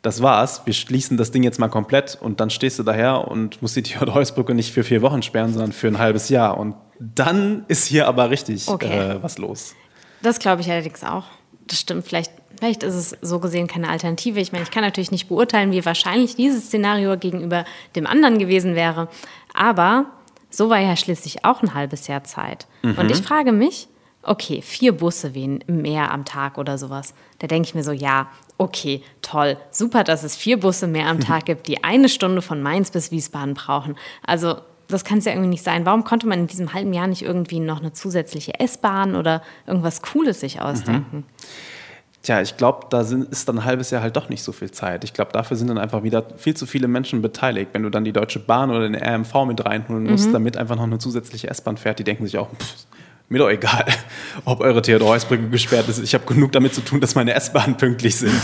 das 0.00 0.22
war's, 0.22 0.62
wir 0.66 0.72
schließen 0.72 1.16
das 1.16 1.32
Ding 1.32 1.42
jetzt 1.42 1.58
mal 1.58 1.66
komplett 1.66 2.16
und 2.20 2.38
dann 2.38 2.48
stehst 2.48 2.78
du 2.78 2.84
daher 2.84 3.26
und 3.26 3.60
musst 3.60 3.74
die 3.74 3.82
Theodor-Heuss-Brücke 3.82 4.54
nicht 4.54 4.72
für 4.72 4.84
vier 4.84 5.02
Wochen 5.02 5.20
sperren, 5.22 5.52
sondern 5.52 5.72
für 5.72 5.88
ein 5.88 5.98
halbes 5.98 6.28
Jahr. 6.28 6.58
Und 6.58 6.76
dann 7.00 7.64
ist 7.66 7.86
hier 7.86 8.06
aber 8.06 8.30
richtig 8.30 8.68
okay. 8.68 9.16
äh, 9.16 9.20
was 9.20 9.38
los. 9.38 9.74
Das 10.22 10.38
glaube 10.38 10.62
ich 10.62 10.70
allerdings 10.70 11.02
auch. 11.02 11.24
Das 11.66 11.80
stimmt. 11.80 12.06
Vielleicht, 12.06 12.30
vielleicht 12.56 12.84
ist 12.84 12.94
es 12.94 13.16
so 13.20 13.40
gesehen 13.40 13.66
keine 13.66 13.88
Alternative. 13.88 14.38
Ich 14.38 14.52
meine, 14.52 14.62
ich 14.62 14.70
kann 14.70 14.84
natürlich 14.84 15.10
nicht 15.10 15.28
beurteilen, 15.28 15.72
wie 15.72 15.84
wahrscheinlich 15.84 16.36
dieses 16.36 16.66
Szenario 16.66 17.16
gegenüber 17.18 17.64
dem 17.96 18.06
anderen 18.06 18.38
gewesen 18.38 18.76
wäre. 18.76 19.08
Aber 19.54 20.06
so 20.50 20.68
war 20.68 20.78
ja 20.78 20.96
schließlich 20.96 21.44
auch 21.44 21.62
ein 21.62 21.74
halbes 21.74 22.06
Jahr 22.06 22.24
Zeit. 22.24 22.66
Mhm. 22.82 22.98
Und 22.98 23.10
ich 23.10 23.22
frage 23.22 23.52
mich, 23.52 23.88
okay, 24.22 24.60
vier 24.62 24.92
Busse 24.92 25.32
mehr 25.66 26.12
am 26.12 26.24
Tag 26.24 26.58
oder 26.58 26.76
sowas. 26.76 27.14
Da 27.38 27.46
denke 27.46 27.68
ich 27.68 27.74
mir 27.74 27.84
so, 27.84 27.92
ja, 27.92 28.28
okay, 28.58 29.02
toll, 29.22 29.56
super, 29.70 30.04
dass 30.04 30.22
es 30.22 30.36
vier 30.36 30.60
Busse 30.60 30.86
mehr 30.86 31.06
am 31.06 31.20
Tag 31.28 31.46
gibt, 31.46 31.68
die 31.68 31.82
eine 31.84 32.08
Stunde 32.08 32.42
von 32.42 32.62
Mainz 32.62 32.90
bis 32.90 33.10
Wiesbaden 33.10 33.54
brauchen. 33.54 33.96
Also 34.26 34.56
das 34.88 35.04
kann 35.04 35.18
es 35.18 35.24
ja 35.24 35.32
irgendwie 35.32 35.50
nicht 35.50 35.64
sein. 35.64 35.86
Warum 35.86 36.04
konnte 36.04 36.26
man 36.26 36.40
in 36.40 36.46
diesem 36.48 36.74
halben 36.74 36.92
Jahr 36.92 37.06
nicht 37.06 37.22
irgendwie 37.22 37.60
noch 37.60 37.80
eine 37.80 37.92
zusätzliche 37.92 38.58
S-Bahn 38.58 39.14
oder 39.14 39.42
irgendwas 39.66 40.02
Cooles 40.02 40.40
sich 40.40 40.60
ausdenken? 40.60 41.18
Mhm. 41.18 41.24
Tja, 42.22 42.42
ich 42.42 42.58
glaube, 42.58 42.86
da 42.90 43.02
sind, 43.02 43.30
ist 43.30 43.48
dann 43.48 43.60
ein 43.60 43.64
halbes 43.64 43.90
Jahr 43.90 44.02
halt 44.02 44.14
doch 44.14 44.28
nicht 44.28 44.42
so 44.42 44.52
viel 44.52 44.70
Zeit. 44.70 45.04
Ich 45.04 45.14
glaube, 45.14 45.32
dafür 45.32 45.56
sind 45.56 45.68
dann 45.68 45.78
einfach 45.78 46.02
wieder 46.02 46.24
viel 46.36 46.54
zu 46.54 46.66
viele 46.66 46.86
Menschen 46.86 47.22
beteiligt. 47.22 47.70
Wenn 47.72 47.82
du 47.82 47.88
dann 47.88 48.04
die 48.04 48.12
Deutsche 48.12 48.40
Bahn 48.40 48.70
oder 48.70 48.88
den 48.88 48.94
RMV 48.94 49.46
mit 49.46 49.64
reinholen 49.64 50.04
musst, 50.04 50.28
mhm. 50.28 50.32
damit 50.34 50.56
einfach 50.58 50.76
noch 50.76 50.82
eine 50.82 50.98
zusätzliche 50.98 51.48
S-Bahn 51.48 51.78
fährt, 51.78 51.98
die 51.98 52.04
denken 52.04 52.26
sich 52.26 52.36
auch, 52.36 52.50
pff, 52.50 52.86
mir 53.30 53.38
doch 53.38 53.48
egal, 53.48 53.86
ob 54.44 54.60
eure 54.60 54.82
Theodor-Heuss-Brücke 54.82 55.48
gesperrt 55.48 55.88
ist. 55.88 55.98
Ich 56.02 56.12
habe 56.12 56.26
genug 56.26 56.52
damit 56.52 56.74
zu 56.74 56.82
tun, 56.82 57.00
dass 57.00 57.14
meine 57.14 57.32
S-Bahnen 57.32 57.76
pünktlich 57.76 58.16
sind. 58.16 58.34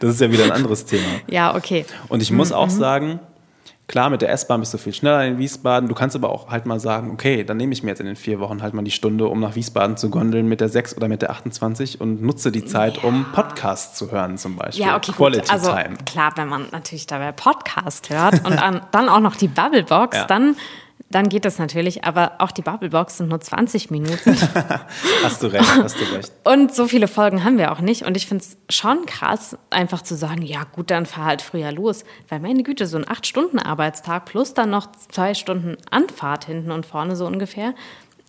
Das 0.00 0.14
ist 0.14 0.20
ja 0.20 0.32
wieder 0.32 0.44
ein 0.44 0.52
anderes 0.52 0.84
Thema. 0.84 1.06
Ja, 1.28 1.54
okay. 1.54 1.84
Und 2.08 2.22
ich 2.22 2.32
muss 2.32 2.48
mhm. 2.48 2.56
auch 2.56 2.70
sagen, 2.70 3.20
Klar, 3.92 4.08
mit 4.08 4.22
der 4.22 4.30
S-Bahn 4.30 4.58
bist 4.60 4.72
du 4.72 4.78
viel 4.78 4.94
schneller 4.94 5.22
in 5.26 5.36
Wiesbaden. 5.36 5.86
Du 5.86 5.94
kannst 5.94 6.16
aber 6.16 6.30
auch 6.30 6.48
halt 6.48 6.64
mal 6.64 6.80
sagen, 6.80 7.10
okay, 7.10 7.44
dann 7.44 7.58
nehme 7.58 7.74
ich 7.74 7.82
mir 7.82 7.90
jetzt 7.90 8.00
in 8.00 8.06
den 8.06 8.16
vier 8.16 8.40
Wochen 8.40 8.62
halt 8.62 8.72
mal 8.72 8.80
die 8.80 8.90
Stunde, 8.90 9.26
um 9.26 9.38
nach 9.38 9.54
Wiesbaden 9.54 9.98
zu 9.98 10.08
gondeln 10.08 10.48
mit 10.48 10.62
der 10.62 10.70
6 10.70 10.96
oder 10.96 11.08
mit 11.08 11.20
der 11.20 11.28
28 11.28 12.00
und 12.00 12.22
nutze 12.22 12.50
die 12.50 12.64
Zeit, 12.64 12.96
ja. 12.96 13.02
um 13.02 13.26
Podcasts 13.34 13.98
zu 13.98 14.10
hören 14.10 14.38
zum 14.38 14.56
Beispiel. 14.56 14.86
Ja, 14.86 14.96
okay, 14.96 15.12
Quality 15.12 15.42
gut. 15.42 15.50
Also 15.52 15.72
Time. 15.72 15.96
klar, 16.06 16.32
wenn 16.36 16.48
man 16.48 16.68
natürlich 16.72 17.06
dabei 17.06 17.32
Podcast 17.32 18.08
hört 18.08 18.42
und 18.46 18.58
dann 18.92 19.10
auch 19.10 19.20
noch 19.20 19.36
die 19.36 19.48
Bubblebox, 19.48 20.16
ja. 20.16 20.24
dann 20.24 20.56
dann 21.10 21.28
geht 21.28 21.44
das 21.44 21.58
natürlich. 21.58 22.04
Aber 22.04 22.32
auch 22.38 22.50
die 22.50 22.62
Bubblebox 22.62 23.18
sind 23.18 23.28
nur 23.28 23.40
20 23.40 23.90
Minuten. 23.90 24.36
hast 25.22 25.42
du 25.42 25.46
recht, 25.48 25.76
hast 25.82 26.00
du 26.00 26.04
recht. 26.14 26.32
Und 26.44 26.74
so 26.74 26.86
viele 26.86 27.08
Folgen 27.08 27.44
haben 27.44 27.58
wir 27.58 27.72
auch 27.72 27.80
nicht. 27.80 28.04
Und 28.04 28.16
ich 28.16 28.26
finde 28.26 28.44
es 28.44 28.56
schon 28.74 29.06
krass, 29.06 29.56
einfach 29.70 30.02
zu 30.02 30.14
sagen, 30.14 30.42
ja 30.42 30.64
gut, 30.72 30.90
dann 30.90 31.06
fahr 31.06 31.26
halt 31.26 31.42
früher 31.42 31.72
los. 31.72 32.04
Weil 32.28 32.40
meine 32.40 32.62
Güte, 32.62 32.86
so 32.86 32.96
ein 32.96 33.04
8-Stunden-Arbeitstag 33.04 34.24
plus 34.24 34.54
dann 34.54 34.70
noch 34.70 34.88
zwei 35.10 35.34
Stunden 35.34 35.76
Anfahrt 35.90 36.46
hinten 36.46 36.70
und 36.70 36.86
vorne 36.86 37.16
so 37.16 37.26
ungefähr. 37.26 37.74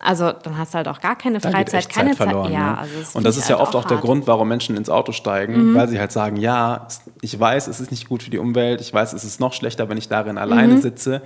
Also 0.04 0.34
dann 0.34 0.58
hast 0.58 0.74
du 0.74 0.78
halt 0.78 0.88
auch 0.90 1.00
gar 1.00 1.18
keine 1.18 1.40
Freizeit, 1.40 1.88
keine 1.90 2.10
Zeit. 2.10 2.18
Verloren, 2.18 2.48
Zeit. 2.48 2.54
Ja, 2.54 2.72
ne? 2.72 2.78
also 2.78 3.18
und 3.18 3.24
das 3.24 3.38
ist 3.38 3.48
ja 3.50 3.58
halt 3.58 3.68
oft 3.68 3.76
auch, 3.76 3.86
auch 3.86 3.88
der 3.88 3.98
Grund, 3.98 4.28
warum 4.28 4.50
Menschen 4.50 4.76
ins 4.76 4.90
Auto 4.90 5.14
steigen, 5.14 5.72
mhm. 5.72 5.76
weil 5.76 5.88
sie 5.88 6.00
halt 6.00 6.12
sagen, 6.12 6.36
ja, 6.36 6.88
ich 7.22 7.40
weiß, 7.40 7.68
es 7.68 7.80
ist 7.80 7.90
nicht 7.90 8.10
gut 8.10 8.22
für 8.22 8.30
die 8.30 8.38
Umwelt, 8.38 8.82
ich 8.82 8.94
weiß, 8.94 9.14
es 9.14 9.24
ist 9.24 9.40
noch 9.40 9.54
schlechter, 9.54 9.88
wenn 9.88 9.98
ich 9.98 10.10
darin 10.10 10.38
alleine 10.38 10.74
mhm. 10.74 10.82
sitze. 10.82 11.22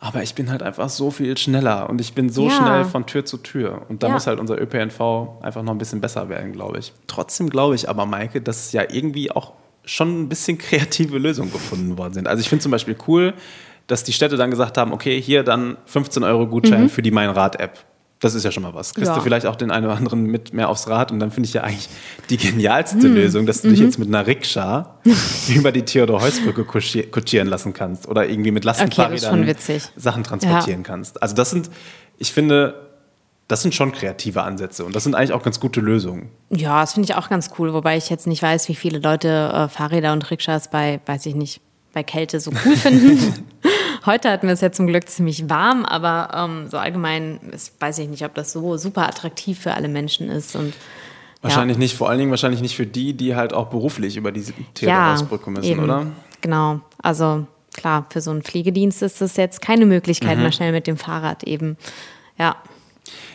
Aber 0.00 0.22
ich 0.22 0.36
bin 0.36 0.48
halt 0.48 0.62
einfach 0.62 0.88
so 0.88 1.10
viel 1.10 1.36
schneller 1.36 1.90
und 1.90 2.00
ich 2.00 2.12
bin 2.12 2.30
so 2.30 2.48
ja. 2.48 2.54
schnell 2.54 2.84
von 2.84 3.06
Tür 3.06 3.24
zu 3.24 3.36
Tür. 3.36 3.82
Und 3.88 4.04
da 4.04 4.06
ja. 4.06 4.12
muss 4.12 4.28
halt 4.28 4.38
unser 4.38 4.60
ÖPNV 4.60 5.42
einfach 5.42 5.62
noch 5.62 5.72
ein 5.72 5.78
bisschen 5.78 6.00
besser 6.00 6.28
werden, 6.28 6.52
glaube 6.52 6.78
ich. 6.78 6.92
Trotzdem 7.08 7.50
glaube 7.50 7.74
ich 7.74 7.88
aber, 7.88 8.06
Maike, 8.06 8.40
dass 8.40 8.70
ja 8.70 8.84
irgendwie 8.88 9.32
auch 9.32 9.54
schon 9.84 10.22
ein 10.22 10.28
bisschen 10.28 10.56
kreative 10.58 11.18
Lösungen 11.18 11.52
gefunden 11.52 11.98
worden 11.98 12.14
sind. 12.14 12.28
Also 12.28 12.40
ich 12.40 12.48
finde 12.48 12.62
zum 12.62 12.70
Beispiel 12.70 12.96
cool, 13.08 13.34
dass 13.88 14.04
die 14.04 14.12
Städte 14.12 14.36
dann 14.36 14.52
gesagt 14.52 14.78
haben, 14.78 14.92
okay, 14.92 15.20
hier 15.20 15.42
dann 15.42 15.76
15 15.86 16.22
Euro 16.22 16.46
Gutschein 16.46 16.84
mhm. 16.84 16.90
für 16.90 17.02
die 17.02 17.10
Mein 17.10 17.30
Rad-App. 17.30 17.84
Das 18.20 18.34
ist 18.34 18.44
ja 18.44 18.50
schon 18.50 18.64
mal 18.64 18.74
was. 18.74 18.94
Kriegst 18.94 19.08
ja. 19.08 19.14
du 19.14 19.20
vielleicht 19.20 19.46
auch 19.46 19.54
den 19.54 19.70
einen 19.70 19.86
oder 19.86 19.96
anderen 19.96 20.24
mit 20.24 20.52
mehr 20.52 20.68
aufs 20.68 20.88
Rad 20.88 21.12
und 21.12 21.20
dann 21.20 21.30
finde 21.30 21.46
ich 21.48 21.54
ja 21.54 21.62
eigentlich 21.62 21.88
die 22.30 22.36
genialste 22.38 23.02
hm. 23.02 23.14
Lösung, 23.14 23.46
dass 23.46 23.62
du 23.62 23.68
mhm. 23.68 23.72
dich 23.72 23.80
jetzt 23.80 23.98
mit 23.98 24.08
einer 24.08 24.26
Rikscha 24.26 24.96
über 25.48 25.70
die 25.72 25.82
Theodor-Heuss-Brücke 25.82 26.64
kutschieren 26.64 27.48
lassen 27.48 27.72
kannst 27.72 28.08
oder 28.08 28.28
irgendwie 28.28 28.50
mit 28.50 28.64
Lastenfahrrädern 28.64 29.48
okay, 29.48 29.80
Sachen 29.96 30.24
transportieren 30.24 30.80
ja. 30.80 30.86
kannst. 30.86 31.22
Also 31.22 31.34
das 31.34 31.50
sind, 31.50 31.70
ich 32.18 32.32
finde, 32.32 32.88
das 33.46 33.62
sind 33.62 33.74
schon 33.74 33.92
kreative 33.92 34.42
Ansätze 34.42 34.84
und 34.84 34.94
das 34.94 35.04
sind 35.04 35.14
eigentlich 35.14 35.32
auch 35.32 35.42
ganz 35.42 35.58
gute 35.58 35.80
Lösungen. 35.80 36.28
Ja, 36.50 36.80
das 36.80 36.92
finde 36.94 37.10
ich 37.10 37.16
auch 37.16 37.28
ganz 37.28 37.50
cool, 37.58 37.72
wobei 37.72 37.96
ich 37.96 38.10
jetzt 38.10 38.26
nicht 38.26 38.42
weiß, 38.42 38.68
wie 38.68 38.74
viele 38.74 38.98
Leute 38.98 39.28
äh, 39.54 39.68
Fahrräder 39.68 40.12
und 40.12 40.30
Rikschas 40.30 40.70
bei, 40.70 41.00
weiß 41.06 41.24
ich 41.26 41.34
nicht, 41.34 41.60
bei 41.94 42.02
Kälte 42.02 42.40
so 42.40 42.50
cool 42.64 42.76
finden. 42.76 43.46
Heute 44.08 44.30
hatten 44.30 44.46
wir 44.46 44.54
es 44.54 44.62
ja 44.62 44.72
zum 44.72 44.86
Glück 44.86 45.06
ziemlich 45.06 45.50
warm, 45.50 45.84
aber 45.84 46.30
ähm, 46.34 46.66
so 46.66 46.78
allgemein 46.78 47.40
ist, 47.52 47.78
weiß 47.78 47.98
ich 47.98 48.08
nicht, 48.08 48.24
ob 48.24 48.34
das 48.34 48.52
so 48.52 48.78
super 48.78 49.06
attraktiv 49.06 49.58
für 49.58 49.74
alle 49.74 49.88
Menschen 49.88 50.30
ist. 50.30 50.56
Und, 50.56 50.72
wahrscheinlich 51.42 51.76
ja. 51.76 51.80
nicht, 51.80 51.94
vor 51.94 52.08
allen 52.08 52.18
Dingen 52.18 52.30
wahrscheinlich 52.30 52.62
nicht 52.62 52.74
für 52.74 52.86
die, 52.86 53.12
die 53.12 53.36
halt 53.36 53.52
auch 53.52 53.66
beruflich 53.66 54.16
über 54.16 54.32
diese 54.32 54.54
Theaterhausbrücke 54.72 55.50
müssen, 55.50 55.72
eben. 55.72 55.84
oder? 55.84 56.06
Genau, 56.40 56.80
also 57.02 57.46
klar, 57.74 58.06
für 58.08 58.22
so 58.22 58.30
einen 58.30 58.40
Pflegedienst 58.40 59.02
ist 59.02 59.20
das 59.20 59.36
jetzt 59.36 59.60
keine 59.60 59.84
Möglichkeit, 59.84 60.38
mhm. 60.38 60.44
mal 60.44 60.52
schnell 60.52 60.72
mit 60.72 60.86
dem 60.86 60.96
Fahrrad 60.96 61.44
eben. 61.44 61.76
Ja. 62.38 62.56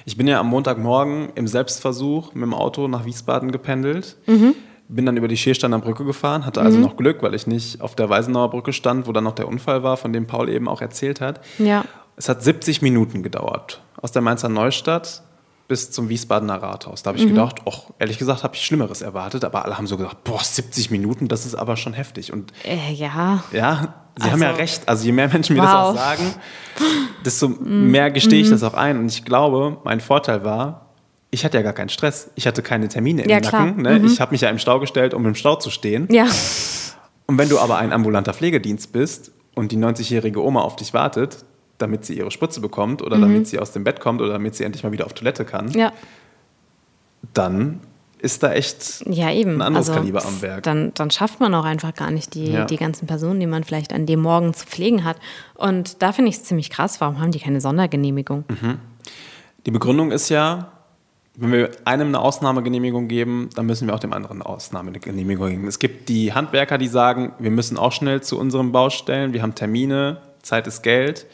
Ich 0.05 0.17
bin 0.17 0.27
ja 0.27 0.39
am 0.39 0.47
Montagmorgen 0.47 1.29
im 1.35 1.45
Selbstversuch 1.45 2.33
mit 2.33 2.45
dem 2.45 2.55
Auto 2.55 2.87
nach 2.87 3.05
Wiesbaden 3.05 3.51
gependelt. 3.51 4.15
Mhm 4.25 4.55
bin 4.95 5.05
dann 5.05 5.17
über 5.17 5.27
die 5.27 5.37
Schiersteiner 5.37 5.79
Brücke 5.79 6.05
gefahren, 6.05 6.45
hatte 6.45 6.61
also 6.61 6.77
mhm. 6.77 6.83
noch 6.83 6.97
Glück, 6.97 7.21
weil 7.21 7.33
ich 7.33 7.47
nicht 7.47 7.81
auf 7.81 7.95
der 7.95 8.09
Weisenauer 8.09 8.49
Brücke 8.49 8.73
stand, 8.73 9.07
wo 9.07 9.11
dann 9.11 9.23
noch 9.23 9.35
der 9.35 9.47
Unfall 9.47 9.83
war, 9.83 9.97
von 9.97 10.13
dem 10.13 10.27
Paul 10.27 10.49
eben 10.49 10.67
auch 10.67 10.81
erzählt 10.81 11.21
hat. 11.21 11.41
Ja. 11.57 11.85
Es 12.15 12.29
hat 12.29 12.43
70 12.43 12.81
Minuten 12.81 13.23
gedauert. 13.23 13.81
Aus 14.01 14.11
der 14.11 14.21
Mainzer 14.21 14.49
Neustadt 14.49 15.23
bis 15.67 15.91
zum 15.91 16.09
Wiesbadener 16.09 16.61
Rathaus. 16.61 17.03
Da 17.03 17.09
habe 17.09 17.17
ich 17.17 17.25
mhm. 17.25 17.29
gedacht, 17.29 17.65
och, 17.65 17.93
ehrlich 17.97 18.19
gesagt 18.19 18.43
habe 18.43 18.55
ich 18.55 18.65
Schlimmeres 18.65 19.01
erwartet, 19.01 19.45
aber 19.45 19.65
alle 19.65 19.77
haben 19.77 19.87
so 19.87 19.97
gesagt, 19.97 20.23
boah, 20.23 20.43
70 20.43 20.91
Minuten, 20.91 21.27
das 21.27 21.45
ist 21.45 21.55
aber 21.55 21.77
schon 21.77 21.93
heftig. 21.93 22.33
Und 22.33 22.51
äh, 22.63 22.93
ja. 22.93 23.43
Ja, 23.51 23.93
sie 24.15 24.23
also, 24.23 24.31
haben 24.31 24.41
ja 24.41 24.47
also 24.49 24.59
recht. 24.59 24.89
Also 24.89 25.05
je 25.05 25.13
mehr 25.13 25.29
Menschen 25.29 25.55
mir 25.55 25.63
wow. 25.63 25.67
das 25.67 25.75
auch 25.75 25.95
sagen, 25.95 26.35
desto 27.25 27.47
mhm. 27.47 27.91
mehr 27.91 28.11
gestehe 28.11 28.41
ich 28.41 28.47
mhm. 28.47 28.51
das 28.51 28.63
auch 28.63 28.73
ein. 28.73 28.99
Und 28.99 29.07
ich 29.07 29.23
glaube, 29.23 29.77
mein 29.83 30.01
Vorteil 30.01 30.43
war, 30.43 30.82
ich 31.33 31.43
hatte 31.43 31.57
ja 31.57 31.63
gar 31.63 31.73
keinen 31.73 31.89
Stress. 31.89 32.29
Ich 32.35 32.45
hatte 32.45 32.61
keine 32.61 32.87
Termine 32.87 33.23
im 33.23 33.29
ja, 33.29 33.39
Nacken. 33.39 33.81
Ne? 33.81 33.99
Mhm. 33.99 34.05
Ich 34.05 34.21
habe 34.21 34.31
mich 34.31 34.41
ja 34.41 34.49
im 34.49 34.59
Stau 34.59 34.79
gestellt, 34.79 35.15
um 35.15 35.25
im 35.25 35.33
Stau 35.33 35.55
zu 35.55 35.71
stehen. 35.71 36.07
Ja. 36.11 36.27
Und 37.25 37.39
wenn 37.39 37.49
du 37.49 37.57
aber 37.57 37.77
ein 37.77 37.91
ambulanter 37.91 38.33
Pflegedienst 38.33 38.91
bist 38.91 39.31
und 39.55 39.71
die 39.71 39.77
90-jährige 39.77 40.43
Oma 40.43 40.61
auf 40.61 40.75
dich 40.75 40.93
wartet, 40.93 41.43
damit 41.79 42.05
sie 42.05 42.15
ihre 42.15 42.29
Spritze 42.29 42.61
bekommt 42.61 43.01
oder 43.01 43.17
mhm. 43.17 43.21
damit 43.21 43.47
sie 43.47 43.57
aus 43.57 43.71
dem 43.71 43.83
Bett 43.83 43.99
kommt 43.99 44.21
oder 44.21 44.33
damit 44.33 44.53
sie 44.53 44.63
endlich 44.63 44.83
mal 44.83 44.91
wieder 44.91 45.07
auf 45.07 45.13
Toilette 45.13 45.43
kann, 45.43 45.71
ja. 45.71 45.91
dann 47.33 47.79
ist 48.19 48.43
da 48.43 48.53
echt 48.53 49.03
ja, 49.07 49.31
eben. 49.31 49.55
ein 49.55 49.61
anderes 49.63 49.89
also, 49.89 49.99
Kaliber 49.99 50.23
am 50.23 50.41
Werk. 50.43 50.63
Dann, 50.63 50.93
dann 50.93 51.09
schafft 51.09 51.39
man 51.39 51.53
auch 51.55 51.65
einfach 51.65 51.95
gar 51.95 52.11
nicht 52.11 52.35
die, 52.35 52.51
ja. 52.51 52.65
die 52.65 52.77
ganzen 52.77 53.07
Personen, 53.07 53.39
die 53.39 53.47
man 53.47 53.63
vielleicht 53.63 53.91
an 53.91 54.05
dem 54.05 54.21
Morgen 54.21 54.53
zu 54.53 54.67
pflegen 54.67 55.03
hat. 55.03 55.17
Und 55.55 56.01
da 56.03 56.13
finde 56.13 56.29
ich 56.29 56.37
es 56.37 56.43
ziemlich 56.43 56.69
krass, 56.69 57.01
warum 57.01 57.19
haben 57.19 57.31
die 57.31 57.39
keine 57.39 57.59
Sondergenehmigung? 57.59 58.45
Mhm. 58.47 58.77
Die 59.65 59.71
Begründung 59.71 60.11
ist 60.11 60.29
ja, 60.29 60.71
wenn 61.35 61.51
wir 61.51 61.71
einem 61.85 62.09
eine 62.09 62.19
Ausnahmegenehmigung 62.19 63.07
geben, 63.07 63.49
dann 63.55 63.65
müssen 63.65 63.87
wir 63.87 63.95
auch 63.95 63.99
dem 63.99 64.13
anderen 64.13 64.41
eine 64.41 64.45
Ausnahmegenehmigung 64.45 65.49
geben. 65.49 65.67
Es 65.67 65.79
gibt 65.79 66.09
die 66.09 66.33
Handwerker, 66.33 66.77
die 66.77 66.87
sagen, 66.87 67.33
wir 67.39 67.49
müssen 67.49 67.77
auch 67.77 67.91
schnell 67.91 68.21
zu 68.21 68.39
unseren 68.39 68.71
Baustellen, 68.71 69.33
wir 69.33 69.41
haben 69.41 69.55
Termine, 69.55 70.21
Zeit 70.43 70.67
ist 70.67 70.83
Geld. 70.83 71.25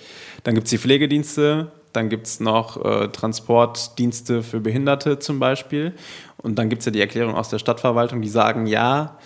Dann 0.43 0.55
gibt 0.55 0.67
es 0.67 0.71
die 0.71 0.77
Pflegedienste, 0.77 1.71
dann 1.91 2.07
gibt 2.07 2.27
es 2.27 2.39
noch 2.39 2.83
äh, 2.83 3.09
Transportdienste 3.09 4.41
für 4.41 4.61
Behinderte 4.61 5.19
zum 5.19 5.39
Beispiel. 5.39 5.93
Und 6.37 6.57
dann 6.57 6.69
gibt 6.69 6.81
es 6.81 6.85
ja 6.85 6.91
die 6.93 7.01
Erklärung 7.01 7.35
aus 7.35 7.49
der 7.49 7.59
Stadtverwaltung, 7.59 8.21
die 8.21 8.29
sagen, 8.29 8.67
ja, 8.67 9.17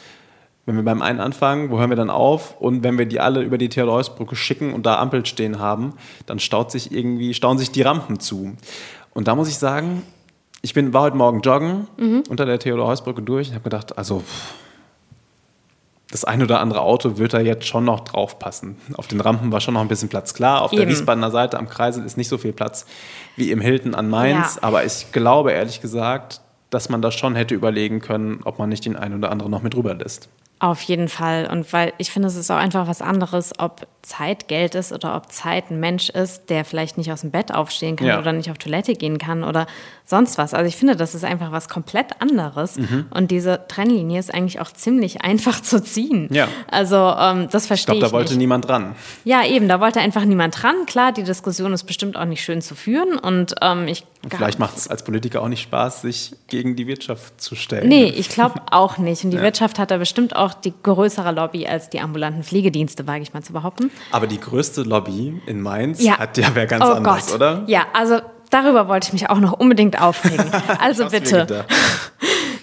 wenn 0.66 0.76
wir 0.76 0.84
beim 0.84 1.02
einen 1.02 1.20
anfangen, 1.20 1.70
wo 1.70 1.78
hören 1.78 1.90
wir 1.90 1.98
dann 1.98 2.10
auf? 2.10 2.60
Und 2.60 2.84
wenn 2.84 2.98
wir 2.98 3.06
die 3.06 3.20
alle 3.20 3.42
über 3.42 3.58
die 3.58 3.70
Theodor-Heuss-Brücke 3.70 4.36
schicken 4.36 4.74
und 4.74 4.86
da 4.86 4.98
Ampel 4.98 5.26
stehen 5.26 5.60
haben, 5.60 5.94
dann 6.26 6.40
staut 6.40 6.72
sich 6.72 6.92
irgendwie, 6.92 7.34
stauen 7.34 7.58
sich 7.58 7.72
die 7.72 7.82
Rampen 7.82 8.20
zu. 8.20 8.56
Und 9.14 9.28
da 9.28 9.36
muss 9.36 9.50
ich 9.50 9.58
sagen, 9.58 10.04
ich 10.64 10.74
bin, 10.74 10.94
war 10.94 11.04
heute 11.04 11.18
Morgen 11.18 11.42
joggen 11.42 11.88
mhm. 11.98 12.24
unter 12.30 12.46
der 12.46 12.58
Theodor-Heuss-Brücke 12.58 13.22
durch 13.22 13.50
und 13.50 13.56
habe 13.56 13.66
gedacht, 13.66 13.98
also 13.98 14.24
das 16.10 16.24
ein 16.24 16.42
oder 16.42 16.62
andere 16.62 16.82
Auto 16.82 17.18
wird 17.18 17.34
da 17.34 17.40
jetzt 17.42 17.68
schon 17.68 17.84
noch 17.84 18.00
draufpassen. 18.02 18.78
Auf 18.96 19.08
den 19.08 19.20
Rampen 19.20 19.52
war 19.52 19.60
schon 19.60 19.74
noch 19.74 19.82
ein 19.82 19.90
bisschen 19.90 20.08
Platz. 20.10 20.34
Klar, 20.34 20.62
auf 20.62 20.72
Eben. 20.72 20.82
der 20.82 20.90
Wiesbadener 20.90 21.32
Seite 21.32 21.60
am 21.60 21.68
Kreisel 21.68 22.06
ist 22.06 22.18
nicht 22.18 22.30
so 22.30 22.38
viel 22.38 22.54
Platz 22.54 22.86
wie 23.36 23.52
im 23.52 23.60
Hilton 23.60 23.94
an 23.94 24.10
Mainz, 24.10 24.56
ja. 24.56 24.64
aber 24.64 24.86
ich 24.86 25.12
glaube 25.12 25.52
ehrlich 25.52 25.82
gesagt, 25.82 26.40
dass 26.70 26.88
man 26.88 27.02
da 27.02 27.12
schon 27.12 27.36
hätte 27.36 27.54
überlegen 27.54 28.00
können, 28.00 28.40
ob 28.46 28.58
man 28.58 28.70
nicht 28.70 28.86
den 28.86 28.96
einen 28.96 29.18
oder 29.18 29.32
anderen 29.32 29.52
noch 29.52 29.64
mit 29.64 29.76
rüber 29.76 29.94
lässt. 29.94 30.30
Auf 30.64 30.82
jeden 30.84 31.10
Fall. 31.10 31.50
Und 31.52 31.74
weil 31.74 31.92
ich 31.98 32.10
finde, 32.10 32.30
es 32.30 32.38
ist 32.38 32.50
auch 32.50 32.56
einfach 32.56 32.88
was 32.88 33.02
anderes, 33.02 33.52
ob 33.60 33.86
Zeit 34.02 34.48
Geld 34.48 34.76
ist 34.76 34.94
oder 34.94 35.18
ob 35.18 35.30
Zeit 35.30 35.70
ein 35.70 35.82
Mensch 35.82 36.10
ist, 36.10 36.50
der 36.50 36.64
vielleicht 36.64 36.98
nicht 36.98 37.12
aus 37.12 37.20
dem 37.20 37.32
Bett 37.32 37.54
aufstehen 37.54 37.98
kann 37.98 38.08
ja. 38.08 38.18
oder 38.18 38.32
nicht 38.32 38.50
auf 38.50 38.58
Toilette 38.58 38.94
gehen 38.94 39.18
kann 39.18 39.44
oder 39.44 39.68
sonst 40.06 40.38
was. 40.38 40.54
Also 40.54 40.66
ich 40.66 40.78
finde, 40.78 40.96
das 40.96 41.16
ist 41.16 41.26
einfach 41.26 41.52
was 41.52 41.68
komplett 41.68 42.22
anderes. 42.22 42.78
Mhm. 42.78 43.08
Und 43.10 43.30
diese 43.30 43.66
Trennlinie 43.68 44.18
ist 44.18 44.34
eigentlich 44.34 44.62
auch 44.62 44.72
ziemlich 44.72 45.22
einfach 45.22 45.62
zu 45.62 45.84
ziehen. 45.84 46.30
Ja. 46.32 46.48
Also 46.72 46.96
ähm, 46.96 47.50
das 47.52 47.68
verstehe 47.68 47.96
ich. 47.96 47.98
Ich 47.98 48.00
glaube, 48.00 48.12
da 48.12 48.18
wollte 48.18 48.32
nicht. 48.32 48.40
niemand 48.40 48.66
dran. 48.66 48.96
Ja, 49.26 49.46
eben, 49.46 49.68
da 49.68 49.82
wollte 49.82 50.00
einfach 50.00 50.24
niemand 50.24 50.64
dran. 50.64 50.86
Klar, 50.86 51.12
die 51.12 51.24
Diskussion 51.24 51.74
ist 51.74 51.84
bestimmt 51.84 52.16
auch 52.16 52.24
nicht 52.24 52.42
schön 52.42 52.62
zu 52.62 52.74
führen. 52.74 53.18
Und 53.18 53.56
ähm, 53.62 53.90
ich. 53.90 54.06
Und 54.24 54.34
vielleicht 54.34 54.58
macht 54.58 54.78
es 54.78 54.88
als 54.88 55.04
Politiker 55.04 55.42
auch 55.42 55.50
nicht 55.50 55.62
Spaß, 55.62 56.02
sich 56.02 56.34
gegen 56.48 56.78
die 56.78 56.88
Wirtschaft 56.88 57.42
zu 57.42 57.56
stellen. 57.56 57.90
Nee, 57.90 58.06
ich 58.06 58.30
glaube 58.30 58.62
auch 58.72 58.98
nicht. 58.98 59.26
Und 59.26 59.32
die 59.32 59.38
ja. 59.38 59.44
Wirtschaft 59.44 59.80
hat 59.80 59.92
da 59.92 59.98
bestimmt 59.98 60.34
auch 60.36 60.54
die 60.54 60.74
größere 60.82 61.34
Lobby 61.34 61.68
als 61.68 61.90
die 61.90 62.00
ambulanten 62.00 62.44
Pflegedienste, 62.44 63.06
wage 63.06 63.22
ich 63.22 63.34
mal 63.34 63.44
zu 63.44 63.52
behaupten. 63.52 63.92
Aber 64.12 64.26
die 64.26 64.40
größte 64.40 64.84
Lobby 64.84 65.42
in 65.46 65.62
Mainz 65.62 66.02
ja. 66.02 66.18
hat 66.20 66.38
ja 66.38 66.48
wer 66.54 66.68
ganz 66.68 66.86
oh 66.86 66.94
anders, 66.94 67.28
Gott. 67.28 67.36
oder? 67.36 67.64
Ja, 67.68 67.86
also 67.94 68.22
darüber 68.50 68.88
wollte 68.88 69.08
ich 69.08 69.14
mich 69.14 69.30
auch 69.30 69.40
noch 69.40 69.54
unbedingt 69.54 70.02
aufregen. 70.02 70.46
Also 70.80 71.08
bitte. 71.08 71.66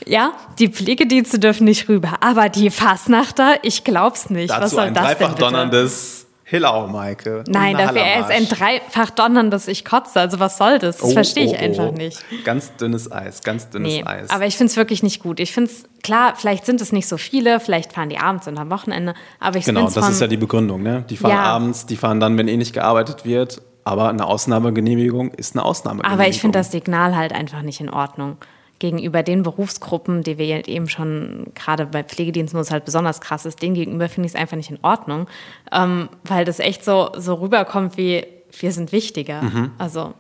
Ja, 0.07 0.33
die 0.59 0.67
Pflegedienste 0.67 1.39
dürfen 1.39 1.67
nicht 1.67 1.89
rüber, 1.89 2.15
aber 2.21 2.49
die 2.49 2.71
Fassnachter, 2.71 3.59
ich 3.63 3.85
glaub's 3.85 4.29
nicht. 4.29 4.51
Dazu 4.51 4.63
Was 4.63 4.71
soll 4.73 4.81
ein 4.81 4.95
das 4.95 5.05
dreifach 5.05 5.35
denn 5.35 5.39
donnerndes 5.39 6.27
Hillau, 6.51 6.89
Maike. 6.89 7.45
Nein, 7.47 7.77
dafür 7.77 8.01
er 8.01 8.23
ist 8.23 8.31
ein 8.31 8.49
dreifach 8.49 9.11
donnerndes 9.11 9.69
Ich 9.69 9.85
kotze. 9.85 10.19
Also 10.19 10.41
was 10.41 10.59
soll 10.59 10.81
das? 10.81 10.97
Das 10.97 11.11
oh, 11.11 11.13
verstehe 11.13 11.45
ich 11.45 11.53
oh, 11.53 11.65
einfach 11.65 11.91
oh. 11.91 11.97
nicht. 11.97 12.19
Ganz 12.45 12.75
dünnes 12.75 13.11
Eis, 13.13 13.45
ganz 13.45 13.71
dünnes 13.71 13.93
nee, 13.93 14.03
Eis. 14.05 14.31
Aber 14.31 14.47
ich 14.47 14.57
finde 14.57 14.73
es 14.73 14.77
wirklich 14.77 15.05
nicht 15.05 15.23
gut. 15.23 15.39
Ich 15.39 15.53
finde 15.53 15.71
es, 15.71 15.85
klar, 16.03 16.35
vielleicht 16.35 16.67
sind 16.67 16.81
es 16.81 16.91
nicht 16.91 17.07
so 17.07 17.19
viele, 17.19 17.61
vielleicht 17.61 17.93
fahren 17.93 18.09
die 18.09 18.19
abends 18.19 18.49
und 18.49 18.59
am 18.59 18.69
Wochenende, 18.69 19.15
aber 19.39 19.59
ich 19.59 19.65
Genau, 19.65 19.83
das 19.85 19.95
von, 19.95 20.11
ist 20.11 20.21
ja 20.21 20.27
die 20.27 20.37
Begründung, 20.37 20.83
ne? 20.83 21.05
Die 21.09 21.17
fahren 21.17 21.31
ja. 21.31 21.43
abends, 21.45 21.87
die 21.87 21.97
fahren 21.97 22.19
dann, 22.19 22.37
wenn 22.37 22.49
eh 22.49 22.57
nicht 22.57 22.73
gearbeitet 22.73 23.25
wird, 23.25 23.63
aber 23.85 24.09
eine 24.09 24.27
Ausnahmegenehmigung 24.27 25.31
ist 25.31 25.55
eine 25.55 25.65
Ausnahmegenehmigung. 25.65 26.21
Aber 26.21 26.29
ich 26.29 26.41
finde 26.41 26.59
das 26.59 26.73
Signal 26.73 27.15
halt 27.15 27.33
einfach 27.33 27.63
nicht 27.63 27.81
in 27.81 27.91
Ordnung 27.91 28.39
gegenüber 28.81 29.23
den 29.23 29.45
Berufsgruppen, 29.45 30.23
die 30.23 30.39
wir 30.39 30.67
eben 30.67 30.89
schon 30.89 31.53
gerade 31.55 31.87
bei 31.87 32.03
Pflegediensten, 32.03 32.59
wo 32.59 32.63
es 32.63 32.73
halt 32.73 32.85
besonders 32.85 33.21
krass 33.21 33.47
ist, 33.47 33.63
denen 33.63 33.75
gegenüber 33.75 34.09
finde 34.09 34.27
ich 34.27 34.35
es 34.35 34.41
einfach 34.41 34.57
nicht 34.57 34.71
in 34.71 34.79
Ordnung, 34.83 35.29
ähm, 35.71 36.09
weil 36.25 36.45
das 36.45 36.59
echt 36.59 36.85
so, 36.85 37.11
so 37.17 37.35
rüberkommt 37.35 37.97
wie 37.97 38.27
wir 38.59 38.73
sind 38.73 38.91
wichtiger. 38.91 39.43
Mhm. 39.43 39.71
Also 39.79 40.15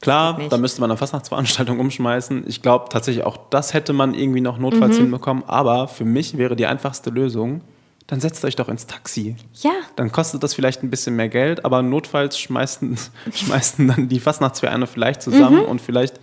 Klar, 0.00 0.40
da 0.48 0.56
müsste 0.56 0.80
man 0.80 0.90
eine 0.90 0.96
Fastnachtsveranstaltung 0.96 1.78
umschmeißen. 1.78 2.44
Ich 2.48 2.62
glaube 2.62 2.86
tatsächlich 2.88 3.24
auch 3.24 3.36
das 3.50 3.74
hätte 3.74 3.92
man 3.92 4.14
irgendwie 4.14 4.40
noch 4.40 4.56
notfalls 4.56 4.96
mhm. 4.96 5.02
hinbekommen. 5.02 5.44
Aber 5.46 5.88
für 5.88 6.06
mich 6.06 6.38
wäre 6.38 6.56
die 6.56 6.64
einfachste 6.64 7.10
Lösung, 7.10 7.60
dann 8.06 8.18
setzt 8.18 8.42
euch 8.46 8.56
doch 8.56 8.70
ins 8.70 8.86
Taxi. 8.86 9.36
Ja. 9.60 9.72
Dann 9.96 10.10
kostet 10.10 10.42
das 10.42 10.54
vielleicht 10.54 10.82
ein 10.82 10.88
bisschen 10.88 11.16
mehr 11.16 11.28
Geld, 11.28 11.66
aber 11.66 11.82
notfalls 11.82 12.38
schmeißen, 12.38 12.98
schmeißen 13.34 13.88
dann 13.88 14.08
die 14.08 14.20
Fastnachtsvereine 14.20 14.86
vielleicht 14.86 15.20
zusammen 15.20 15.60
mhm. 15.60 15.66
und 15.66 15.80
vielleicht 15.82 16.18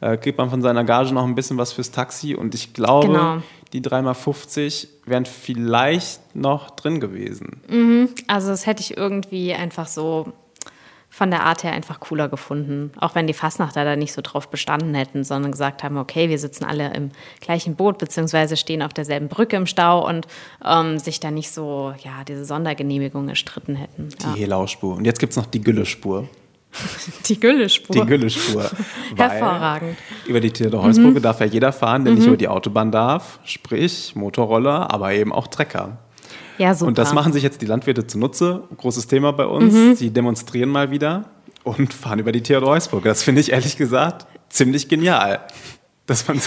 äh, 0.00 0.16
kriegt 0.16 0.38
man 0.38 0.50
von 0.50 0.62
seiner 0.62 0.84
Gage 0.84 1.12
noch 1.12 1.24
ein 1.24 1.34
bisschen 1.34 1.58
was 1.58 1.72
fürs 1.72 1.90
Taxi. 1.90 2.34
Und 2.34 2.54
ich 2.54 2.74
glaube, 2.74 3.08
genau. 3.08 3.42
die 3.72 3.80
3x50 3.80 4.88
wären 5.06 5.26
vielleicht 5.26 6.34
noch 6.34 6.70
drin 6.70 7.00
gewesen. 7.00 7.60
Mhm. 7.68 8.10
Also 8.26 8.48
das 8.48 8.66
hätte 8.66 8.82
ich 8.82 8.96
irgendwie 8.96 9.54
einfach 9.54 9.86
so 9.86 10.32
von 11.16 11.30
der 11.30 11.44
Art 11.44 11.64
her 11.64 11.72
einfach 11.72 11.98
cooler 11.98 12.28
gefunden. 12.28 12.92
Auch 12.98 13.14
wenn 13.14 13.26
die 13.26 13.32
Fastnachter 13.32 13.86
da 13.86 13.96
nicht 13.96 14.12
so 14.12 14.20
drauf 14.20 14.50
bestanden 14.50 14.94
hätten, 14.94 15.24
sondern 15.24 15.50
gesagt 15.50 15.82
haben, 15.82 15.96
okay, 15.96 16.28
wir 16.28 16.38
sitzen 16.38 16.64
alle 16.64 16.92
im 16.92 17.10
gleichen 17.40 17.74
Boot, 17.74 17.96
beziehungsweise 17.96 18.58
stehen 18.58 18.82
auf 18.82 18.92
derselben 18.92 19.28
Brücke 19.28 19.56
im 19.56 19.64
Stau 19.64 20.06
und 20.06 20.26
ähm, 20.62 20.98
sich 20.98 21.18
da 21.18 21.30
nicht 21.30 21.50
so, 21.50 21.94
ja, 22.04 22.22
diese 22.28 22.44
Sondergenehmigung 22.44 23.30
erstritten 23.30 23.76
hätten. 23.76 24.10
Die 24.10 24.24
ja. 24.24 24.34
Helauspur. 24.34 24.94
Und 24.94 25.06
jetzt 25.06 25.18
gibt 25.18 25.30
es 25.30 25.38
noch 25.38 25.46
die 25.46 25.62
Güllespur. 25.62 26.28
Die 27.26 27.40
Güllespur. 27.40 27.96
Die 27.96 28.06
Güllespur. 28.06 28.70
Hervorragend. 29.16 29.96
Über 30.26 30.40
die 30.40 30.50
Theodor-Heuss-Brücke 30.50 31.18
mhm. 31.18 31.22
darf 31.22 31.40
ja 31.40 31.46
jeder 31.46 31.72
fahren, 31.72 32.04
der 32.04 32.12
mhm. 32.12 32.18
nicht 32.18 32.28
über 32.28 32.36
die 32.36 32.48
Autobahn 32.48 32.92
darf, 32.92 33.40
sprich 33.44 34.14
Motorroller, 34.14 34.92
aber 34.92 35.12
eben 35.12 35.32
auch 35.32 35.46
Trecker. 35.48 35.98
Ja, 36.58 36.74
super. 36.74 36.88
Und 36.88 36.98
das 36.98 37.12
machen 37.12 37.32
sich 37.32 37.42
jetzt 37.42 37.60
die 37.60 37.66
Landwirte 37.66 38.06
zunutze. 38.06 38.62
Großes 38.76 39.06
Thema 39.06 39.32
bei 39.32 39.46
uns. 39.46 39.74
Mhm. 39.74 39.94
Sie 39.94 40.10
demonstrieren 40.10 40.70
mal 40.70 40.90
wieder 40.90 41.24
und 41.64 41.92
fahren 41.92 42.18
über 42.18 42.32
die 42.32 42.42
Theodor-Heuss-Brücke. 42.42 43.08
Das 43.08 43.22
finde 43.22 43.40
ich 43.40 43.52
ehrlich 43.52 43.76
gesagt 43.76 44.26
ziemlich 44.48 44.88
genial, 44.88 45.40
dass 46.06 46.26
man, 46.28 46.40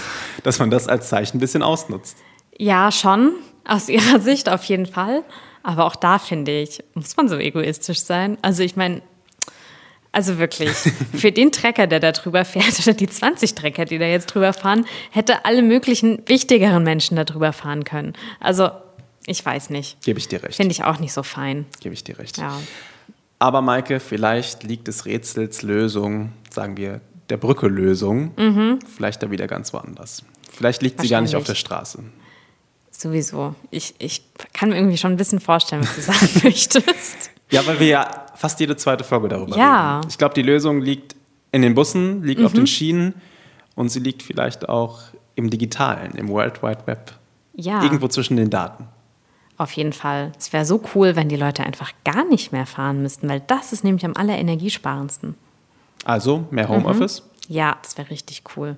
dass 0.44 0.60
man 0.60 0.70
das 0.70 0.88
als 0.88 1.10
Zeichen 1.10 1.38
ein 1.38 1.40
bisschen 1.40 1.64
ausnutzt. 1.64 2.18
Ja, 2.58 2.92
schon. 2.92 3.34
Aus 3.66 3.90
ihrer 3.90 4.20
Sicht 4.20 4.50
auf 4.50 4.64
jeden 4.64 4.86
Fall. 4.86 5.24
Aber 5.62 5.86
auch 5.86 5.96
da 5.96 6.20
finde 6.20 6.62
ich, 6.62 6.84
muss 6.94 7.16
man 7.18 7.28
so 7.28 7.36
egoistisch 7.36 8.00
sein. 8.02 8.38
Also 8.42 8.64
ich 8.64 8.76
meine, 8.76 9.02
also 10.20 10.38
wirklich, 10.38 10.76
für 11.16 11.32
den 11.32 11.54
Trecker, 11.54 11.88
der 11.88 12.02
da 12.02 12.12
drüber 12.12 12.44
fährt, 12.44 12.78
oder 12.82 12.94
die 12.94 13.08
20 13.08 13.56
Trecker, 13.56 13.86
die 13.86 13.98
da 13.98 14.06
jetzt 14.06 14.26
drüber 14.26 14.52
fahren, 14.52 14.86
hätte 15.12 15.46
alle 15.46 15.62
möglichen 15.62 16.22
wichtigeren 16.26 16.84
Menschen 16.84 17.16
da 17.16 17.24
drüber 17.24 17.54
fahren 17.54 17.86
können. 17.86 18.12
Also, 18.42 18.70
ich 19.26 19.46
weiß 19.46 19.70
nicht. 19.70 20.02
Gebe 20.02 20.20
ich 20.20 20.28
dir 20.28 20.44
recht. 20.44 20.58
Finde 20.58 20.74
ich 20.74 20.84
auch 20.84 21.00
nicht 21.00 21.14
so 21.14 21.24
fein. 21.24 21.68
Gebe 21.80 21.94
ich 21.94 22.04
dir 22.04 22.20
recht. 22.20 22.38
Ja. 22.38 22.60
Aber 23.40 23.62
Maike, 23.62 24.02
vielleicht 24.02 24.64
liegt 24.64 24.90
des 24.90 25.06
Rätsels 25.06 25.62
Lösung, 25.62 26.34
sagen 26.50 26.76
wir, 26.76 27.00
der 27.30 27.38
Brücke 27.38 27.68
Lösung, 27.68 28.34
mhm. 28.36 28.80
vielleicht 28.94 29.24
da 29.24 29.32
wieder 29.32 29.48
ganz 29.48 29.72
woanders. 29.72 30.26
Vielleicht 30.52 30.82
liegt 30.82 31.00
sie 31.00 31.08
gar 31.08 31.22
nicht 31.22 31.38
auf 31.38 31.46
der 31.46 31.56
Straße. 31.56 32.04
Sowieso. 32.92 33.56
Ich, 33.72 33.96
ich 34.00 34.24
kann 34.52 34.68
mir 34.68 34.76
irgendwie 34.76 34.98
schon 34.98 35.12
ein 35.12 35.18
bisschen 35.18 35.40
vorstellen, 35.40 35.82
was 35.82 35.96
du 35.96 36.02
sagen 36.02 36.30
möchtest. 36.44 37.30
Ja, 37.52 37.66
weil 37.66 37.80
wir 37.80 37.88
ja 37.88 38.26
fast 38.40 38.60
jede 38.62 38.78
zweite 38.78 39.04
Folge 39.04 39.28
darüber 39.28 39.58
ja. 39.58 39.98
reden. 39.98 40.10
Ich 40.10 40.18
glaube, 40.18 40.34
die 40.34 40.42
Lösung 40.42 40.82
liegt 40.82 41.16
in 41.52 41.62
den 41.62 41.76
Bussen, 41.76 42.24
liegt 42.24 42.40
mhm. 42.40 42.46
auf 42.46 42.54
den 42.54 42.68
Schienen 42.68 43.16
und 43.76 43.90
sie 43.90 44.00
liegt 44.00 44.24
vielleicht 44.24 44.70
auch 44.70 45.02
im 45.36 45.50
Digitalen, 45.50 46.14
im 46.14 46.30
World 46.30 46.64
Wide 46.64 46.84
Web. 46.86 47.14
Ja. 47.54 47.84
Irgendwo 47.84 48.08
zwischen 48.08 48.38
den 48.38 48.50
Daten. 48.50 48.88
Auf 49.58 49.74
jeden 49.74 49.92
Fall. 49.92 50.32
Es 50.38 50.54
wäre 50.54 50.64
so 50.64 50.82
cool, 50.96 51.18
wenn 51.18 51.28
die 51.28 51.36
Leute 51.36 51.66
einfach 51.66 51.92
gar 52.06 52.24
nicht 52.24 52.54
mehr 52.54 52.66
fahren 52.66 53.02
müssten, 53.02 53.28
weil 53.28 53.42
das 53.42 53.74
ist 53.74 53.84
nämlich 53.84 54.06
am 54.06 54.16
allerenergiesparendsten. 54.16 55.36
Also 56.06 56.46
mehr 56.50 56.70
Homeoffice? 56.70 57.24
Mhm. 57.50 57.56
Ja, 57.56 57.78
das 57.82 57.98
wäre 57.98 58.10
richtig 58.10 58.44
cool. 58.56 58.78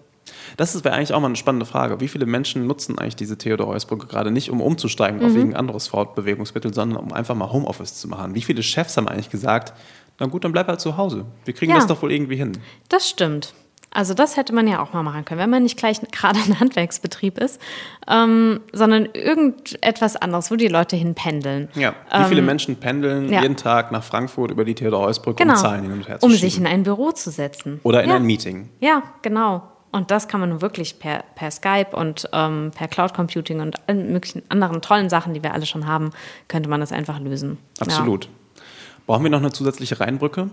Das 0.58 0.84
wäre 0.84 0.96
eigentlich 0.96 1.14
auch 1.14 1.20
mal 1.20 1.28
eine 1.28 1.36
spannende 1.36 1.66
Frage. 1.66 2.00
Wie 2.00 2.08
viele 2.08 2.26
Menschen 2.26 2.68
nutzen 2.68 2.98
eigentlich 2.98 3.16
diese 3.16 3.38
Theodor-Heuss-Brücke 3.38 4.08
gerade 4.08 4.32
nicht, 4.32 4.50
um 4.50 4.62
umzusteigen 4.62 5.20
mhm. 5.20 5.26
auf 5.26 5.36
irgendein 5.36 5.60
anderes 5.60 5.88
Fortbewegungsmittel, 5.88 6.74
sondern 6.74 6.98
um 6.98 7.14
einfach 7.14 7.36
mal 7.36 7.52
Homeoffice 7.52 7.96
zu 7.96 8.08
machen? 8.08 8.36
Wie 8.36 8.42
viele 8.42 8.64
Chefs 8.64 8.98
haben 8.98 9.08
eigentlich 9.08 9.30
gesagt, 9.30 9.74
na 10.20 10.28
gut, 10.28 10.44
dann 10.44 10.52
bleib 10.52 10.68
halt 10.68 10.80
zu 10.80 10.98
Hause. 10.98 11.26
Wir 11.46 11.54
kriegen 11.54 11.72
ja, 11.72 11.78
das 11.78 11.88
doch 11.88 12.02
wohl 12.02 12.12
irgendwie 12.12 12.36
hin. 12.36 12.52
Das 12.90 13.10
stimmt. 13.10 13.54
Also 13.94 14.14
das 14.14 14.38
hätte 14.38 14.54
man 14.54 14.68
ja 14.70 14.82
auch 14.82 14.94
mal 14.94 15.04
machen 15.04 15.26
können, 15.26 15.42
wenn 15.42 15.50
man 15.50 15.64
nicht 15.64 15.78
gleich 15.78 16.00
gerade 16.12 16.40
ein 16.40 16.60
Handwerksbetrieb 16.60 17.38
ist, 17.38 17.62
ähm, 18.08 18.62
sondern 18.72 19.10
irgendetwas 19.14 20.16
anderes, 20.16 20.50
wo 20.50 20.56
die 20.56 20.70
Leute 20.70 20.96
hinpendeln. 20.96 21.68
Ja, 21.76 21.94
wie 22.18 22.24
viele 22.26 22.40
ähm, 22.40 22.46
Menschen 22.46 22.78
pendeln 22.78 23.30
ja. 23.30 23.42
jeden 23.42 23.58
Tag 23.58 23.92
nach 23.92 24.04
Frankfurt 24.04 24.52
über 24.52 24.64
die 24.64 24.76
Theodor-Heuss-Brücke, 24.76 25.44
genau. 25.44 25.56
um 25.56 25.60
Zahlen 25.60 25.84
hin 25.84 25.92
und 25.92 26.08
her 26.08 26.20
zu 26.20 26.26
Um 26.26 26.32
sich 26.32 26.58
in 26.58 26.68
ein 26.68 26.84
Büro 26.84 27.12
zu 27.12 27.32
setzen. 27.32 27.82
Oder 27.84 28.04
in 28.04 28.10
ja. 28.10 28.16
ein 28.16 28.24
Meeting. 28.24 28.70
Ja, 28.80 29.04
genau. 29.22 29.64
Und 29.92 30.10
das 30.10 30.28
kann 30.28 30.40
man 30.40 30.62
wirklich 30.62 31.00
per, 31.00 31.24
per 31.36 31.52
Skype 31.52 31.90
und 31.92 32.30
ähm, 32.32 32.72
per 32.74 32.88
Cloud 32.88 33.14
Computing 33.14 33.60
und 33.60 33.76
allen 33.88 34.14
möglichen 34.14 34.42
anderen 34.50 34.82
tollen 34.82 35.10
Sachen, 35.10 35.34
die 35.34 35.44
wir 35.44 35.54
alle 35.54 35.66
schon 35.66 35.86
haben, 35.86 36.12
könnte 36.48 36.70
man 36.70 36.80
das 36.80 36.92
einfach 36.92 37.20
lösen. 37.20 37.58
Absolut. 37.80 38.26
Ja. 38.26 38.32
Brauchen 39.06 39.24
wir 39.24 39.30
noch 39.30 39.40
eine 39.40 39.52
zusätzliche 39.52 40.00
Rheinbrücke? 40.00 40.50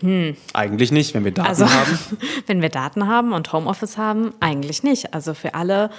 Hm. 0.00 0.36
Eigentlich 0.52 0.92
nicht, 0.92 1.14
wenn 1.14 1.24
wir 1.24 1.32
Daten 1.32 1.48
also, 1.48 1.68
haben. 1.68 1.98
wenn 2.46 2.62
wir 2.62 2.68
Daten 2.68 3.08
haben 3.08 3.32
und 3.32 3.52
Homeoffice 3.52 3.98
haben, 3.98 4.32
eigentlich 4.40 4.82
nicht. 4.82 5.14
Also 5.14 5.34
für 5.34 5.54
alle 5.54 5.90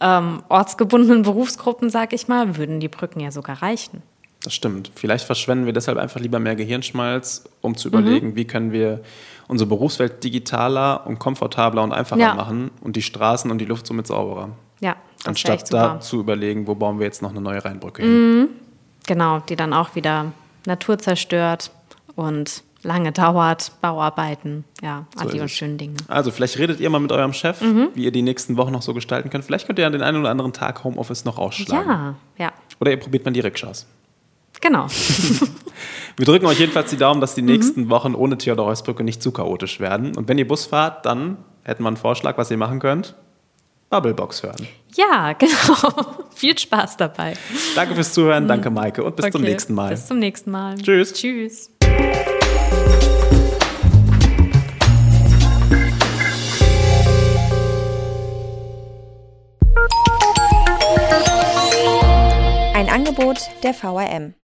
ähm, 0.00 0.42
ortsgebundenen 0.48 1.22
Berufsgruppen, 1.22 1.90
sag 1.90 2.12
ich 2.12 2.28
mal, 2.28 2.56
würden 2.56 2.78
die 2.80 2.88
Brücken 2.88 3.20
ja 3.20 3.30
sogar 3.30 3.62
reichen. 3.62 4.02
Das 4.44 4.52
stimmt. 4.52 4.90
Vielleicht 4.94 5.24
verschwenden 5.24 5.64
wir 5.64 5.72
deshalb 5.72 5.96
einfach 5.96 6.20
lieber 6.20 6.38
mehr 6.38 6.54
Gehirnschmalz, 6.54 7.44
um 7.62 7.76
zu 7.78 7.88
überlegen, 7.88 8.28
mhm. 8.28 8.36
wie 8.36 8.44
können 8.44 8.72
wir 8.72 9.00
unsere 9.48 9.68
Berufswelt 9.68 10.22
digitaler 10.22 11.06
und 11.06 11.18
komfortabler 11.18 11.82
und 11.82 11.92
einfacher 11.92 12.20
ja. 12.20 12.34
machen 12.34 12.70
und 12.82 12.94
die 12.96 13.02
Straßen 13.02 13.50
und 13.50 13.58
die 13.58 13.64
Luft 13.64 13.86
somit 13.86 14.06
sauberer. 14.06 14.50
Ja. 14.80 14.96
Anstatt 15.24 15.72
da 15.72 15.98
zu 15.98 16.20
überlegen, 16.20 16.66
wo 16.66 16.74
bauen 16.74 16.98
wir 16.98 17.06
jetzt 17.06 17.22
noch 17.22 17.30
eine 17.30 17.40
neue 17.40 17.64
Rheinbrücke 17.64 18.02
hin. 18.02 18.38
Mhm. 18.38 18.48
Genau, 19.06 19.40
die 19.40 19.56
dann 19.56 19.72
auch 19.72 19.94
wieder 19.94 20.32
Natur 20.66 20.98
zerstört 20.98 21.70
und 22.14 22.62
lange 22.82 23.12
dauert, 23.12 23.72
Bauarbeiten, 23.80 24.64
ja, 24.82 25.06
all 25.16 25.30
so 25.30 25.38
die 25.38 25.48
schönen 25.48 25.78
Dinge. 25.78 25.96
Also 26.08 26.30
vielleicht 26.30 26.58
redet 26.58 26.80
ihr 26.80 26.90
mal 26.90 27.00
mit 27.00 27.12
eurem 27.12 27.32
Chef, 27.32 27.62
mhm. 27.62 27.88
wie 27.94 28.04
ihr 28.04 28.12
die 28.12 28.20
nächsten 28.20 28.58
Wochen 28.58 28.72
noch 28.72 28.82
so 28.82 28.92
gestalten 28.92 29.30
könnt. 29.30 29.44
Vielleicht 29.44 29.66
könnt 29.66 29.78
ihr 29.78 29.86
an 29.86 29.92
den 29.92 30.02
einen 30.02 30.18
oder 30.18 30.28
anderen 30.28 30.52
Tag 30.52 30.84
Homeoffice 30.84 31.24
noch 31.24 31.38
ausschlagen. 31.38 31.88
Ja, 31.88 32.14
ja. 32.36 32.52
Oder 32.78 32.90
ihr 32.90 32.98
probiert 32.98 33.24
mal 33.24 33.30
die 33.30 33.40
Rikschas. 33.40 33.86
Genau. 34.60 34.86
Wir 36.16 36.26
drücken 36.26 36.46
euch 36.46 36.60
jedenfalls 36.60 36.90
die 36.90 36.96
Daumen, 36.96 37.20
dass 37.20 37.34
die 37.34 37.42
nächsten 37.42 37.84
mhm. 37.84 37.90
Wochen 37.90 38.14
ohne 38.14 38.38
Theodor 38.38 38.66
Heusbrücke 38.66 39.02
nicht 39.02 39.22
zu 39.22 39.32
chaotisch 39.32 39.80
werden. 39.80 40.16
Und 40.16 40.28
wenn 40.28 40.38
ihr 40.38 40.46
Bus 40.46 40.66
fahrt, 40.66 41.04
dann 41.06 41.38
hätten 41.64 41.82
wir 41.82 41.88
einen 41.88 41.96
Vorschlag, 41.96 42.38
was 42.38 42.50
ihr 42.50 42.56
machen 42.56 42.78
könnt. 42.78 43.16
Bubblebox 43.90 44.42
hören. 44.42 44.66
Ja, 44.94 45.32
genau. 45.38 46.26
Viel 46.34 46.58
Spaß 46.58 46.96
dabei. 46.96 47.34
Danke 47.74 47.94
fürs 47.94 48.12
Zuhören, 48.12 48.48
danke 48.48 48.70
Maike 48.70 49.02
und 49.02 49.16
bis 49.16 49.24
okay. 49.24 49.32
zum 49.32 49.42
nächsten 49.42 49.74
Mal. 49.74 49.90
Bis 49.90 50.06
zum 50.06 50.18
nächsten 50.18 50.50
Mal. 50.50 50.76
Tschüss. 50.76 51.12
Tschüss. 51.12 51.70
Ein 62.74 62.88
Angebot 62.88 63.38
der 63.62 63.74
VRM. 63.74 64.34